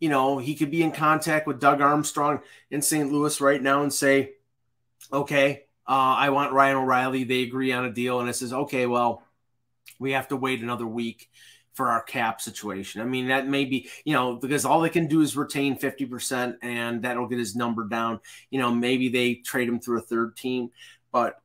you 0.00 0.08
know, 0.08 0.38
he 0.38 0.54
could 0.54 0.70
be 0.70 0.82
in 0.82 0.92
contact 0.92 1.46
with 1.46 1.60
Doug 1.60 1.80
Armstrong 1.80 2.40
in 2.70 2.82
St. 2.82 3.12
Louis 3.12 3.40
right 3.40 3.62
now 3.62 3.82
and 3.82 3.92
say, 3.92 4.32
okay, 5.12 5.64
uh, 5.86 6.14
I 6.18 6.30
want 6.30 6.52
Ryan 6.52 6.78
O'Reilly. 6.78 7.24
They 7.24 7.42
agree 7.42 7.72
on 7.72 7.84
a 7.84 7.92
deal. 7.92 8.20
And 8.20 8.28
it 8.28 8.34
says, 8.34 8.52
okay, 8.52 8.86
well, 8.86 9.22
we 9.98 10.12
have 10.12 10.28
to 10.28 10.36
wait 10.36 10.60
another 10.60 10.86
week 10.86 11.30
for 11.74 11.88
our 11.88 12.02
cap 12.02 12.40
situation. 12.40 13.00
I 13.00 13.04
mean, 13.04 13.28
that 13.28 13.46
may 13.46 13.64
be, 13.64 13.88
you 14.04 14.12
know, 14.12 14.36
because 14.36 14.64
all 14.64 14.80
they 14.80 14.90
can 14.90 15.06
do 15.06 15.20
is 15.22 15.36
retain 15.36 15.78
50% 15.78 16.56
and 16.62 17.02
that'll 17.02 17.28
get 17.28 17.38
his 17.38 17.56
number 17.56 17.84
down. 17.88 18.20
You 18.50 18.58
know, 18.60 18.74
maybe 18.74 19.08
they 19.08 19.34
trade 19.36 19.68
him 19.68 19.80
through 19.80 19.98
a 19.98 20.02
third 20.02 20.36
team, 20.36 20.70
but 21.12 21.40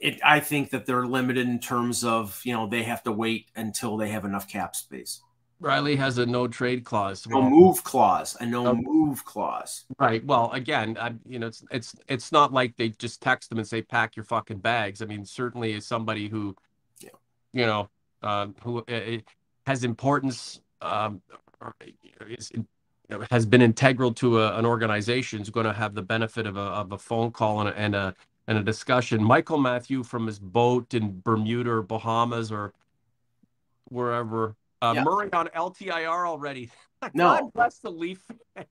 it, 0.00 0.20
I 0.24 0.40
think 0.40 0.70
that 0.70 0.86
they're 0.86 1.06
limited 1.06 1.46
in 1.46 1.58
terms 1.60 2.04
of, 2.04 2.40
you 2.44 2.52
know, 2.52 2.66
they 2.66 2.82
have 2.82 3.02
to 3.04 3.12
wait 3.12 3.46
until 3.56 3.96
they 3.96 4.08
have 4.10 4.24
enough 4.24 4.48
cap 4.48 4.76
space. 4.76 5.22
Riley 5.62 5.96
has 5.96 6.18
a 6.18 6.26
no 6.26 6.48
trade 6.48 6.84
clause. 6.84 7.26
No 7.26 7.40
move 7.40 7.84
clause. 7.84 8.36
A 8.40 8.46
no 8.46 8.74
move 8.74 9.24
clause. 9.24 9.84
Right. 9.98 10.24
Well, 10.24 10.50
again, 10.52 10.98
I, 11.00 11.14
you 11.26 11.38
know, 11.38 11.46
it's 11.46 11.64
it's 11.70 11.94
it's 12.08 12.32
not 12.32 12.52
like 12.52 12.76
they 12.76 12.90
just 12.90 13.22
text 13.22 13.48
them 13.48 13.58
and 13.58 13.66
say 13.66 13.80
pack 13.80 14.16
your 14.16 14.24
fucking 14.24 14.58
bags. 14.58 15.00
I 15.00 15.06
mean, 15.06 15.24
certainly 15.24 15.74
as 15.74 15.86
somebody 15.86 16.28
who 16.28 16.56
you 17.52 17.66
know, 17.66 17.88
uh, 18.22 18.48
who 18.62 18.78
uh, 18.88 19.18
has 19.66 19.84
importance, 19.84 20.60
um, 20.80 21.22
is, 22.26 22.50
has 23.30 23.46
been 23.46 23.62
integral 23.62 24.12
to 24.14 24.40
a, 24.40 24.58
an 24.58 24.66
organization 24.66 25.40
is 25.40 25.50
going 25.50 25.66
to 25.66 25.72
have 25.72 25.94
the 25.94 26.02
benefit 26.02 26.46
of 26.46 26.56
a, 26.56 26.60
of 26.60 26.92
a 26.92 26.98
phone 26.98 27.30
call 27.30 27.60
and 27.60 27.68
a, 27.68 27.78
and 27.78 27.94
a, 27.94 28.14
and 28.48 28.58
a 28.58 28.62
discussion. 28.62 29.22
Michael 29.22 29.58
Matthew 29.58 30.02
from 30.02 30.26
his 30.26 30.38
boat 30.38 30.94
in 30.94 31.20
Bermuda 31.20 31.70
or 31.70 31.82
Bahamas 31.82 32.50
or 32.50 32.72
wherever. 33.88 34.56
Uh, 34.82 34.94
yeah. 34.96 35.04
Murray 35.04 35.32
on 35.32 35.46
LTIR 35.48 36.28
already. 36.28 36.70
No, 37.14 37.50
bless 37.52 37.78
the 37.78 37.90
Leaf 37.90 38.24
fans. 38.54 38.68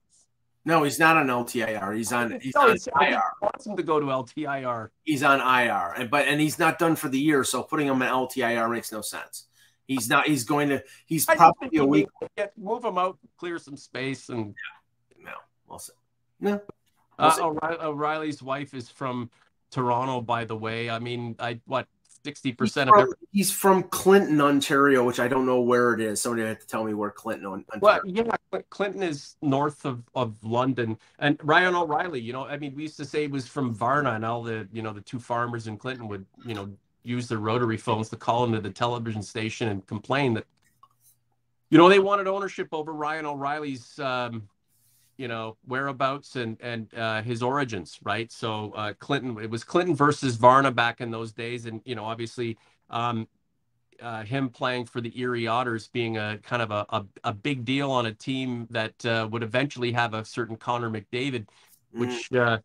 No, 0.64 0.84
he's 0.84 0.98
not 0.98 1.18
on 1.18 1.26
LTIR. 1.26 1.94
He's 1.94 2.12
on 2.12 2.40
he's 2.42 2.54
no, 2.54 2.70
on 2.70 2.78
IR. 3.06 3.22
Wants 3.42 3.66
him 3.66 3.76
to 3.76 3.82
go 3.82 4.00
to 4.00 4.06
LTIR. 4.06 4.88
He's 5.02 5.22
on 5.22 5.40
IR, 5.40 5.92
and 5.98 6.10
but 6.10 6.26
and 6.26 6.40
he's 6.40 6.58
not 6.58 6.78
done 6.78 6.96
for 6.96 7.10
the 7.10 7.18
year. 7.18 7.44
So 7.44 7.62
putting 7.62 7.88
him 7.88 8.00
on 8.00 8.28
LTIR 8.28 8.72
makes 8.72 8.90
no 8.90 9.02
sense. 9.02 9.48
He's 9.86 10.08
not. 10.08 10.26
He's 10.26 10.44
going 10.44 10.70
to. 10.70 10.82
He's 11.04 11.26
probably 11.26 11.76
a 11.76 11.84
week. 11.84 12.08
Get, 12.38 12.56
move 12.56 12.86
him 12.86 12.96
out, 12.96 13.18
clear 13.36 13.58
some 13.58 13.76
space, 13.76 14.30
and 14.30 14.54
yeah. 15.18 15.24
no, 15.26 15.32
we'll 15.68 15.78
see. 15.78 15.92
No. 16.40 16.58
We'll 17.18 17.28
uh, 17.28 17.36
O'Reilly, 17.42 17.76
O'Reilly's 17.82 18.42
wife 18.42 18.72
is 18.72 18.88
from 18.88 19.30
Toronto, 19.70 20.22
by 20.22 20.46
the 20.46 20.56
way. 20.56 20.88
I 20.88 21.00
mean, 21.00 21.36
I 21.38 21.60
what 21.66 21.86
sixty 22.24 22.52
percent 22.52 22.90
of 22.90 22.98
every- 22.98 23.14
he's 23.30 23.50
from 23.52 23.82
Clinton, 23.84 24.40
Ontario, 24.40 25.04
which 25.04 25.20
I 25.20 25.28
don't 25.28 25.46
know 25.46 25.60
where 25.60 25.92
it 25.94 26.00
is. 26.00 26.20
Somebody 26.20 26.46
had 26.46 26.60
to 26.60 26.66
tell 26.66 26.84
me 26.84 26.94
where 26.94 27.10
Clinton, 27.10 27.46
Ontario. 27.46 27.80
Well, 27.80 28.00
yeah, 28.04 28.60
Clinton 28.70 29.02
is 29.02 29.36
north 29.42 29.84
of, 29.84 30.02
of 30.14 30.42
London, 30.44 30.98
and 31.18 31.38
Ryan 31.42 31.74
O'Reilly. 31.74 32.20
You 32.20 32.32
know, 32.32 32.46
I 32.46 32.56
mean, 32.56 32.74
we 32.74 32.82
used 32.82 32.96
to 32.98 33.04
say 33.04 33.22
he 33.22 33.28
was 33.28 33.46
from 33.46 33.72
Varna, 33.72 34.12
and 34.12 34.24
all 34.24 34.42
the 34.42 34.68
you 34.72 34.82
know 34.82 34.92
the 34.92 35.00
two 35.00 35.18
farmers 35.18 35.66
in 35.66 35.76
Clinton 35.76 36.08
would 36.08 36.24
you 36.44 36.54
know 36.54 36.70
use 37.02 37.28
their 37.28 37.38
rotary 37.38 37.76
phones 37.76 38.08
to 38.10 38.16
call 38.16 38.44
into 38.44 38.60
the 38.60 38.70
television 38.70 39.22
station 39.22 39.68
and 39.68 39.86
complain 39.86 40.34
that 40.34 40.46
you 41.70 41.78
know 41.78 41.88
they 41.88 41.98
wanted 41.98 42.28
ownership 42.28 42.68
over 42.72 42.92
Ryan 42.92 43.26
O'Reilly's 43.26 43.98
um, 43.98 44.48
you 45.22 45.28
know 45.28 45.56
whereabouts 45.68 46.34
and 46.34 46.58
and 46.60 46.92
uh, 46.94 47.22
his 47.22 47.44
origins, 47.44 48.00
right? 48.02 48.32
So 48.32 48.72
uh, 48.72 48.92
Clinton, 48.98 49.38
it 49.40 49.48
was 49.48 49.62
Clinton 49.62 49.94
versus 49.94 50.34
Varna 50.34 50.72
back 50.72 51.00
in 51.00 51.12
those 51.12 51.30
days, 51.32 51.66
and 51.66 51.80
you 51.84 51.94
know 51.94 52.04
obviously 52.04 52.58
um, 52.90 53.28
uh, 54.02 54.24
him 54.24 54.48
playing 54.48 54.86
for 54.86 55.00
the 55.00 55.16
Erie 55.16 55.46
Otters 55.46 55.86
being 55.86 56.16
a 56.18 56.40
kind 56.42 56.60
of 56.60 56.72
a, 56.72 56.84
a, 56.88 57.04
a 57.22 57.32
big 57.32 57.64
deal 57.64 57.88
on 57.92 58.06
a 58.06 58.12
team 58.12 58.66
that 58.70 59.06
uh, 59.06 59.28
would 59.30 59.44
eventually 59.44 59.92
have 59.92 60.12
a 60.12 60.24
certain 60.24 60.56
Connor 60.56 60.90
McDavid, 60.90 61.46
which 61.92 62.28
mm. 62.32 62.44
uh, 62.44 62.58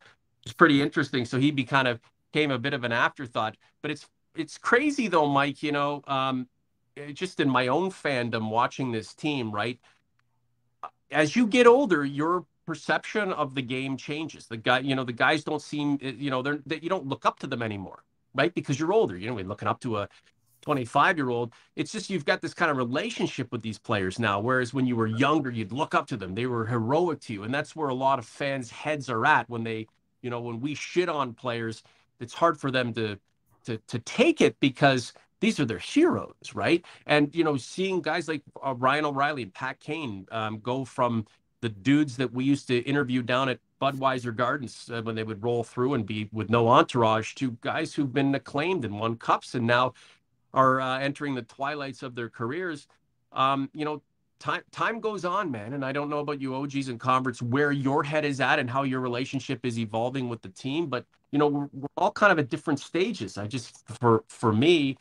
is 0.44 0.54
pretty 0.54 0.82
interesting. 0.82 1.26
So 1.26 1.38
he 1.38 1.52
be 1.52 1.64
kind 1.64 1.88
of 1.88 2.00
came 2.34 2.50
a 2.50 2.58
bit 2.58 2.74
of 2.74 2.84
an 2.84 2.92
afterthought. 2.92 3.56
But 3.84 3.92
it's 3.92 4.08
it's 4.36 4.58
crazy 4.58 5.08
though, 5.08 5.28
Mike. 5.28 5.62
You 5.62 5.74
know, 5.74 6.02
um, 6.08 6.48
just 7.14 7.40
in 7.40 7.52
my 7.52 7.68
own 7.68 7.92
fandom 7.92 8.50
watching 8.50 8.92
this 8.92 9.14
team, 9.14 9.52
right? 9.52 9.80
As 11.12 11.36
you 11.36 11.48
get 11.48 11.68
older, 11.68 12.04
your 12.06 12.46
perception 12.66 13.32
of 13.34 13.56
the 13.56 13.62
game 13.62 13.98
changes. 13.98 14.48
The 14.48 14.58
guy, 14.58 14.80
you 14.80 14.96
know, 14.96 15.06
the 15.06 15.14
guys 15.14 15.44
don't 15.44 15.62
seem, 15.62 15.98
eh, 16.02 16.14
you 16.18 16.30
know, 16.30 16.42
they're 16.42 16.60
they, 16.66 16.80
you 16.82 16.90
don't 16.90 17.08
look 17.08 17.26
up 17.26 17.40
to 17.40 17.48
them 17.48 17.64
anymore, 17.64 18.04
right? 18.36 18.54
Because 18.54 18.80
you're 18.80 18.94
older. 18.94 19.18
You 19.18 19.28
know, 19.28 19.34
we're 19.36 19.46
looking 19.46 19.70
up 19.70 19.80
to 19.82 19.98
a 19.98 20.10
25 20.62 21.18
year 21.18 21.30
old. 21.30 21.54
It's 21.78 21.92
just 21.94 22.10
you've 22.10 22.26
got 22.26 22.42
this 22.42 22.54
kind 22.54 22.70
of 22.70 22.78
relationship 22.78 23.52
with 23.52 23.62
these 23.62 23.80
players 23.80 24.20
now. 24.20 24.40
Whereas 24.40 24.74
when 24.74 24.86
you 24.86 24.98
were 24.98 25.08
younger, 25.08 25.50
you'd 25.50 25.72
look 25.72 25.96
up 25.96 26.08
to 26.08 26.18
them. 26.18 26.36
They 26.36 26.46
were 26.46 26.66
heroic 26.66 27.22
to 27.22 27.34
you. 27.34 27.44
And 27.44 27.54
that's 27.54 27.76
where 27.76 27.88
a 27.90 27.96
lot 27.96 28.20
of 28.20 28.26
fans' 28.26 28.70
heads 28.70 29.10
are 29.10 29.26
at 29.26 29.50
when 29.50 29.64
they, 29.64 29.88
you 30.22 30.30
know, 30.30 30.42
when 30.42 30.60
we 30.60 30.76
shit 30.76 31.08
on 31.08 31.34
players, 31.34 31.84
it's 32.20 32.34
hard 32.34 32.60
for 32.60 32.70
them 32.70 32.94
to 32.94 33.18
to 33.66 33.78
to 33.88 34.00
take 34.00 34.42
it 34.42 34.60
because 34.60 35.14
these 35.40 35.60
are 35.60 35.66
their 35.66 35.78
heroes, 35.78 36.54
right? 36.54 36.84
And 37.06 37.34
you 37.34 37.44
know, 37.44 37.58
seeing 37.58 38.02
guys 38.02 38.28
like 38.28 38.42
uh, 38.66 38.74
Ryan 38.76 39.06
O'Reilly 39.06 39.44
and 39.44 39.54
Pat 39.54 39.80
Kane 39.80 40.26
um, 40.32 40.60
go 40.60 40.86
from 40.86 41.26
the 41.62 41.70
dudes 41.70 42.18
that 42.18 42.32
we 42.32 42.44
used 42.46 42.68
to 42.68 42.80
interview 42.80 43.22
down 43.22 43.50
at 43.50 43.60
Budweiser 43.82 44.36
Gardens 44.36 44.90
uh, 44.94 45.02
when 45.02 45.16
they 45.16 45.24
would 45.24 45.44
roll 45.44 45.64
through 45.64 45.96
and 45.96 46.06
be 46.06 46.30
with 46.32 46.50
no 46.50 46.68
entourage 46.68 47.34
to 47.36 47.52
guys 47.62 47.94
who've 47.94 48.14
been 48.14 48.34
acclaimed 48.36 48.86
and 48.86 49.00
won 49.00 49.16
cups 49.16 49.56
and 49.56 49.66
now 49.66 49.94
are 50.54 50.82
uh, 50.82 51.00
entering 51.00 51.36
the 51.36 51.42
twilights 51.44 52.04
of 52.04 52.16
their 52.16 52.30
careers, 52.30 52.88
um, 53.34 53.70
you 53.74 53.86
know, 53.86 54.02
time 54.40 54.62
time 54.72 55.00
goes 55.00 55.26
on, 55.26 55.52
man. 55.52 55.74
And 55.74 55.84
I 55.84 55.92
don't 55.92 56.10
know 56.10 56.20
about 56.20 56.42
you, 56.42 56.56
OGs 56.56 56.90
and 56.90 57.00
converts, 57.00 57.42
where 57.42 57.72
your 57.72 58.04
head 58.04 58.26
is 58.26 58.40
at 58.40 58.60
and 58.60 58.70
how 58.70 58.84
your 58.84 59.00
relationship 59.00 59.66
is 59.66 59.78
evolving 59.80 60.30
with 60.30 60.42
the 60.42 60.50
team. 60.50 60.88
But 60.88 61.06
you 61.32 61.40
know, 61.40 61.48
we're, 61.48 61.70
we're 61.74 61.88
all 61.98 62.12
kind 62.12 62.32
of 62.32 62.40
at 62.40 62.50
different 62.50 62.80
stages. 62.80 63.38
I 63.38 63.48
just, 63.48 63.88
for 63.88 64.24
for 64.28 64.54
me, 64.54 64.98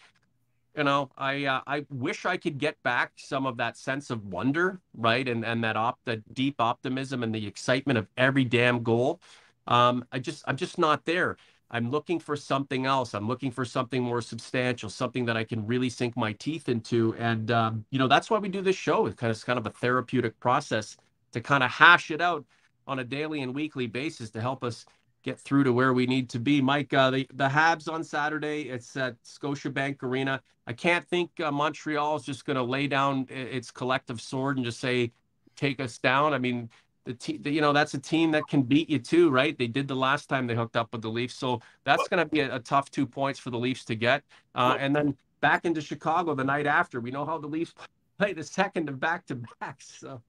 you 0.77 0.85
know, 0.85 1.11
I 1.17 1.47
uh, 1.47 1.61
I 1.67 1.87
wish 1.91 2.27
I 2.27 2.37
could 2.37 2.59
get 2.59 2.83
back 2.83 3.13
some 3.17 3.47
of 3.47 3.57
that 3.59 3.79
sense 3.79 4.11
of 4.11 4.27
wonder, 4.27 4.81
right, 4.95 5.27
and 5.29 5.45
and 5.45 5.65
that 5.65 5.77
op 5.77 5.99
that 6.05 6.35
deep 6.35 6.61
optimism 6.61 7.23
and 7.23 7.35
the 7.35 7.47
excitement 7.47 7.99
of 7.99 8.09
every 8.17 8.45
damn 8.45 8.83
goal. 8.83 9.21
Um, 9.67 10.05
I 10.13 10.19
just 10.19 10.45
I'm 10.47 10.57
just 10.57 10.79
not 10.79 11.05
there. 11.07 11.37
I'm 11.71 11.91
looking 11.91 12.21
for 12.21 12.37
something 12.37 12.87
else. 12.87 13.15
I'm 13.15 13.27
looking 13.27 13.51
for 13.51 13.65
something 13.65 14.03
more 14.03 14.23
substantial, 14.23 14.89
something 14.91 15.25
that 15.27 15.37
I 15.37 15.45
can 15.45 15.67
really 15.67 15.91
sink 15.91 16.17
my 16.17 16.33
teeth 16.35 16.69
into. 16.69 17.15
And 17.19 17.51
um, 17.51 17.85
you 17.91 17.99
know, 17.99 18.09
that's 18.09 18.31
why 18.31 18.39
we 18.39 18.49
do 18.49 18.63
this 18.63 18.77
show. 18.77 19.07
It's 19.07 19.17
kind 19.17 19.31
of, 19.31 19.37
it's 19.37 19.45
kind 19.45 19.59
of 19.59 19.67
a 19.67 19.71
therapeutic 19.71 20.39
process 20.41 20.97
to 21.33 21.41
kind 21.41 21.65
of 21.65 21.71
hash 21.71 22.11
it 22.11 22.21
out 22.21 22.45
on 22.87 23.01
a 23.01 23.05
daily 23.05 23.43
and 23.43 23.55
weekly 23.55 23.87
basis 23.87 24.31
to 24.31 24.41
help 24.41 24.63
us 24.63 24.87
get 25.27 25.39
through 25.39 25.65
to 25.65 25.73
where 25.73 25.93
we 25.93 26.07
need 26.07 26.31
to 26.31 26.39
be. 26.39 26.63
Mike, 26.63 26.95
uh, 26.95 27.11
the 27.11 27.27
the 27.35 27.49
Habs 27.49 27.93
on 27.93 28.03
Saturday. 28.03 28.63
It's 28.63 28.97
at 28.97 29.21
Scotiabank 29.25 30.03
Arena. 30.03 30.41
I 30.67 30.73
can't 30.73 31.05
think 31.05 31.31
uh, 31.41 31.51
Montreal 31.51 32.17
is 32.17 32.23
just 32.23 32.47
going 32.47 32.57
to 32.57 32.63
lay 32.63 32.87
down 32.87 33.27
its 33.29 33.71
collective 33.71 34.21
sword 34.21 34.57
and 34.57 34.65
just 34.65 34.81
say, 34.81 35.13
"Take 35.57 35.81
us 35.81 35.99
down." 35.99 36.33
I 36.33 36.39
mean, 36.39 36.71
the 37.05 37.15
team, 37.15 37.43
you 37.45 37.61
know, 37.61 37.73
that's 37.73 37.95
a 37.95 37.99
team 37.99 38.31
that 38.31 38.47
can 38.49 38.63
beat 38.63 38.89
you 38.89 39.01
too, 39.01 39.29
right? 39.29 39.59
They 39.59 39.67
did 39.67 39.89
the 39.89 39.97
last 39.97 40.29
time 40.29 40.47
they 40.47 40.55
hooked 40.55 40.77
up 40.77 40.93
with 40.93 41.03
the 41.03 41.11
Leafs, 41.11 41.35
so 41.35 41.61
that's 41.85 42.07
going 42.09 42.25
to 42.25 42.31
be 42.31 42.41
a, 42.41 42.55
a, 42.55 42.61
tough 42.61 42.91
two 42.91 43.07
points 43.07 43.39
for 43.39 43.51
the 43.51 43.59
Leafs 43.59 43.85
to 43.87 43.97
get. 43.97 44.23
Uh, 44.55 44.77
and 44.79 44.95
then 44.95 45.17
back 45.41 45.65
into 45.65 45.81
Chicago 45.81 46.35
the 46.35 46.45
night 46.45 46.67
after. 46.67 47.01
We 47.01 47.11
know 47.11 47.25
how 47.25 47.39
the 47.39 47.49
Leafs 47.49 47.75
play 48.19 48.33
the 48.33 48.45
second 48.45 48.89
of 48.89 49.01
back 49.01 49.27
to 49.27 49.41
backs. 49.61 49.99
So. 50.01 50.23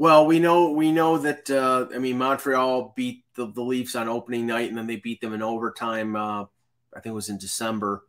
Well, 0.00 0.24
we 0.24 0.38
know 0.38 0.70
we 0.70 0.92
know 0.92 1.18
that 1.18 1.50
uh, 1.50 1.88
I 1.94 1.98
mean 1.98 2.16
Montreal 2.16 2.94
beat 2.96 3.22
the, 3.34 3.52
the 3.52 3.60
Leafs 3.60 3.94
on 3.94 4.08
opening 4.08 4.46
night, 4.46 4.70
and 4.70 4.78
then 4.78 4.86
they 4.86 4.96
beat 4.96 5.20
them 5.20 5.34
in 5.34 5.42
overtime. 5.42 6.16
Uh, 6.16 6.44
I 6.96 7.00
think 7.00 7.12
it 7.12 7.12
was 7.12 7.28
in 7.28 7.36
December. 7.36 8.02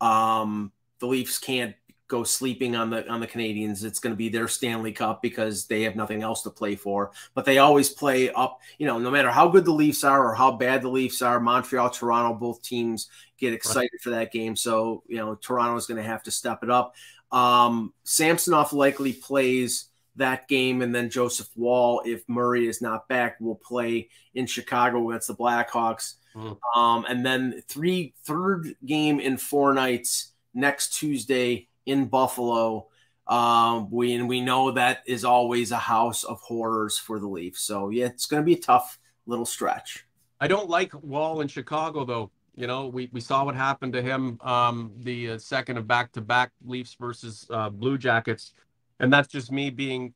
Um, 0.00 0.72
the 0.98 1.06
Leafs 1.06 1.38
can't 1.38 1.76
go 2.08 2.24
sleeping 2.24 2.74
on 2.74 2.90
the 2.90 3.08
on 3.08 3.20
the 3.20 3.28
Canadiens. 3.28 3.84
It's 3.84 4.00
going 4.00 4.12
to 4.12 4.16
be 4.16 4.28
their 4.28 4.48
Stanley 4.48 4.90
Cup 4.90 5.22
because 5.22 5.66
they 5.66 5.82
have 5.82 5.94
nothing 5.94 6.24
else 6.24 6.42
to 6.42 6.50
play 6.50 6.74
for. 6.74 7.12
But 7.34 7.44
they 7.44 7.58
always 7.58 7.88
play 7.88 8.32
up, 8.32 8.58
you 8.78 8.88
know, 8.88 8.98
no 8.98 9.08
matter 9.08 9.30
how 9.30 9.46
good 9.46 9.64
the 9.64 9.70
Leafs 9.70 10.02
are 10.02 10.28
or 10.28 10.34
how 10.34 10.50
bad 10.50 10.82
the 10.82 10.88
Leafs 10.88 11.22
are, 11.22 11.38
Montreal, 11.38 11.90
Toronto, 11.90 12.36
both 12.36 12.62
teams 12.62 13.10
get 13.38 13.52
excited 13.52 13.90
right. 13.92 14.02
for 14.02 14.10
that 14.10 14.32
game. 14.32 14.56
So, 14.56 15.04
you 15.06 15.18
know, 15.18 15.36
Toronto 15.36 15.76
is 15.76 15.86
going 15.86 16.02
to 16.02 16.08
have 16.08 16.24
to 16.24 16.32
step 16.32 16.64
it 16.64 16.70
up. 16.70 16.96
Um, 17.30 17.92
Samsonov 18.02 18.72
likely 18.72 19.12
plays 19.12 19.87
that 20.18 20.48
game, 20.48 20.82
and 20.82 20.94
then 20.94 21.10
Joseph 21.10 21.48
Woll, 21.56 22.02
if 22.04 22.22
Murray 22.28 22.66
is 22.66 22.82
not 22.82 23.08
back, 23.08 23.40
will 23.40 23.56
play 23.56 24.08
in 24.34 24.46
Chicago 24.46 25.08
against 25.08 25.28
the 25.28 25.34
Blackhawks. 25.34 26.14
Mm. 26.34 26.58
Um, 26.76 27.06
and 27.08 27.24
then 27.24 27.62
three 27.68 28.14
third 28.24 28.74
game 28.84 29.18
in 29.20 29.36
four 29.36 29.74
nights 29.74 30.32
next 30.54 30.94
Tuesday 30.94 31.68
in 31.86 32.06
Buffalo. 32.06 32.88
Um, 33.26 33.90
we 33.90 34.14
and 34.14 34.28
we 34.28 34.40
know 34.40 34.70
that 34.72 35.02
is 35.06 35.24
always 35.24 35.70
a 35.70 35.76
house 35.78 36.24
of 36.24 36.40
horrors 36.40 36.98
for 36.98 37.18
the 37.18 37.26
Leafs. 37.26 37.60
So 37.62 37.90
yeah, 37.90 38.06
it's 38.06 38.26
going 38.26 38.42
to 38.42 38.46
be 38.46 38.54
a 38.54 38.60
tough 38.60 38.98
little 39.26 39.46
stretch. 39.46 40.06
I 40.40 40.46
don't 40.46 40.70
like 40.70 40.92
Woll 41.02 41.40
in 41.40 41.48
Chicago 41.48 42.04
though. 42.04 42.30
You 42.54 42.66
know, 42.66 42.88
we, 42.88 43.08
we 43.12 43.20
saw 43.20 43.44
what 43.44 43.54
happened 43.54 43.92
to 43.92 44.02
him 44.02 44.36
um, 44.40 44.90
the 44.98 45.32
uh, 45.32 45.38
second 45.38 45.76
of 45.76 45.86
back 45.86 46.10
to 46.12 46.20
back 46.20 46.50
Leafs 46.64 46.96
versus 46.98 47.46
uh, 47.50 47.70
Blue 47.70 47.96
Jackets, 47.96 48.52
and 49.00 49.12
that's 49.12 49.28
just 49.28 49.52
me 49.52 49.70
being 49.70 50.14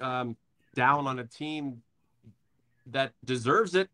um, 0.00 0.36
down 0.74 1.06
on 1.06 1.18
a 1.18 1.24
team 1.24 1.82
that 2.86 3.12
deserves 3.24 3.74
it, 3.74 3.88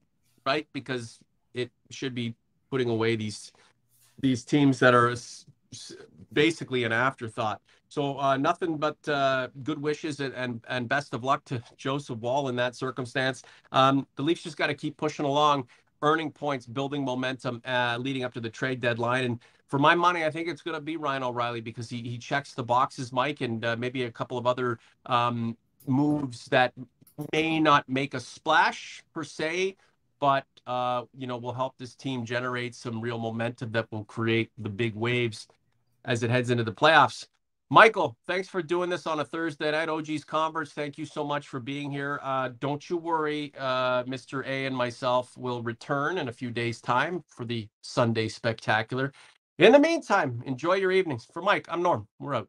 right? 0.46 0.66
Because 0.72 1.18
it 1.52 1.70
should 1.90 2.14
be 2.14 2.34
putting 2.70 2.88
away 2.88 3.16
these 3.16 3.52
these 4.20 4.44
teams 4.44 4.78
that 4.78 4.94
are 4.94 5.14
basically 6.32 6.84
an 6.84 6.92
afterthought. 6.92 7.60
So 7.88 8.18
uh, 8.18 8.37
nothing 8.37 8.76
but 8.76 8.96
uh, 9.08 9.48
good 9.62 9.80
wishes 9.80 10.20
and, 10.20 10.34
and, 10.34 10.60
and 10.68 10.88
best 10.88 11.14
of 11.14 11.22
luck 11.22 11.44
to 11.46 11.62
Joseph 11.76 12.18
Woll 12.18 12.48
in 12.48 12.56
that 12.56 12.74
circumstance. 12.74 13.42
Um, 13.70 14.06
the 14.16 14.22
Leafs 14.22 14.42
just 14.42 14.56
got 14.56 14.68
to 14.68 14.74
keep 14.74 14.96
pushing 14.96 15.24
along, 15.24 15.68
earning 16.04 16.30
points, 16.30 16.66
building 16.66 17.04
momentum, 17.04 17.62
uh, 17.64 17.96
leading 17.98 18.22
up 18.24 18.32
to 18.34 18.40
the 18.40 18.50
trade 18.50 18.80
deadline. 18.80 19.24
And 19.24 19.40
for 19.66 19.78
my 19.78 19.94
money, 19.94 20.24
I 20.24 20.30
think 20.30 20.48
it's 20.48 20.62
going 20.62 20.76
to 20.76 20.80
be 20.80 20.96
Ryan 20.96 21.24
O'Reilly 21.24 21.62
because 21.62 21.88
he 21.88 22.02
he 22.02 22.18
checks 22.18 22.52
the 22.52 22.62
boxes, 22.62 23.12
Mike, 23.12 23.40
and 23.40 23.64
uh, 23.64 23.74
maybe 23.76 24.04
a 24.04 24.10
couple 24.10 24.38
of 24.38 24.46
other 24.46 24.78
um, 25.06 25.56
moves 25.86 26.44
that 26.46 26.72
may 27.32 27.58
not 27.58 27.88
make 27.88 28.14
a 28.14 28.20
splash 28.20 29.02
per 29.14 29.24
se, 29.24 29.76
but 30.20 30.44
uh, 30.66 31.02
you 31.16 31.26
know 31.26 31.38
will 31.38 31.54
help 31.54 31.76
this 31.78 31.94
team 31.94 32.24
generate 32.24 32.74
some 32.74 33.00
real 33.00 33.18
momentum 33.18 33.72
that 33.72 33.90
will 33.90 34.04
create 34.04 34.50
the 34.58 34.68
big 34.68 34.94
waves 34.94 35.48
as 36.04 36.22
it 36.22 36.30
heads 36.30 36.50
into 36.50 36.64
the 36.64 36.72
playoffs. 36.72 37.26
Michael, 37.74 38.16
thanks 38.28 38.48
for 38.48 38.62
doing 38.62 38.90
this 38.90 39.08
on 39.08 39.20
a 39.20 39.26
Thursday 39.26 39.72
night. 39.72 39.90
OG's 39.90 40.24
Converse, 40.24 40.72
thank 40.72 40.98
you 40.98 41.06
so 41.06 41.24
much 41.24 41.48
for 41.48 41.60
being 41.60 41.90
here. 41.90 42.20
Uh, 42.22 42.50
don't 42.60 42.88
you 42.88 42.96
worry, 42.96 43.52
uh, 43.58 44.04
Mr. 44.04 44.46
A 44.46 44.66
and 44.66 44.76
myself 44.76 45.37
will 45.37 45.62
return 45.64 46.18
in 46.18 46.28
a 46.28 46.32
few 46.32 46.52
days' 46.52 46.80
time 46.80 47.24
for 47.28 47.44
the 47.44 47.68
Sunday 47.82 48.28
Spectacular. 48.28 49.12
In 49.58 49.72
the 49.72 49.80
meantime, 49.80 50.42
enjoy 50.46 50.74
your 50.76 50.92
evenings. 50.92 51.26
For 51.34 51.42
Mike, 51.42 51.66
I'm 51.68 51.82
Norm. 51.82 52.08
We're 52.20 52.37
out. 52.37 52.48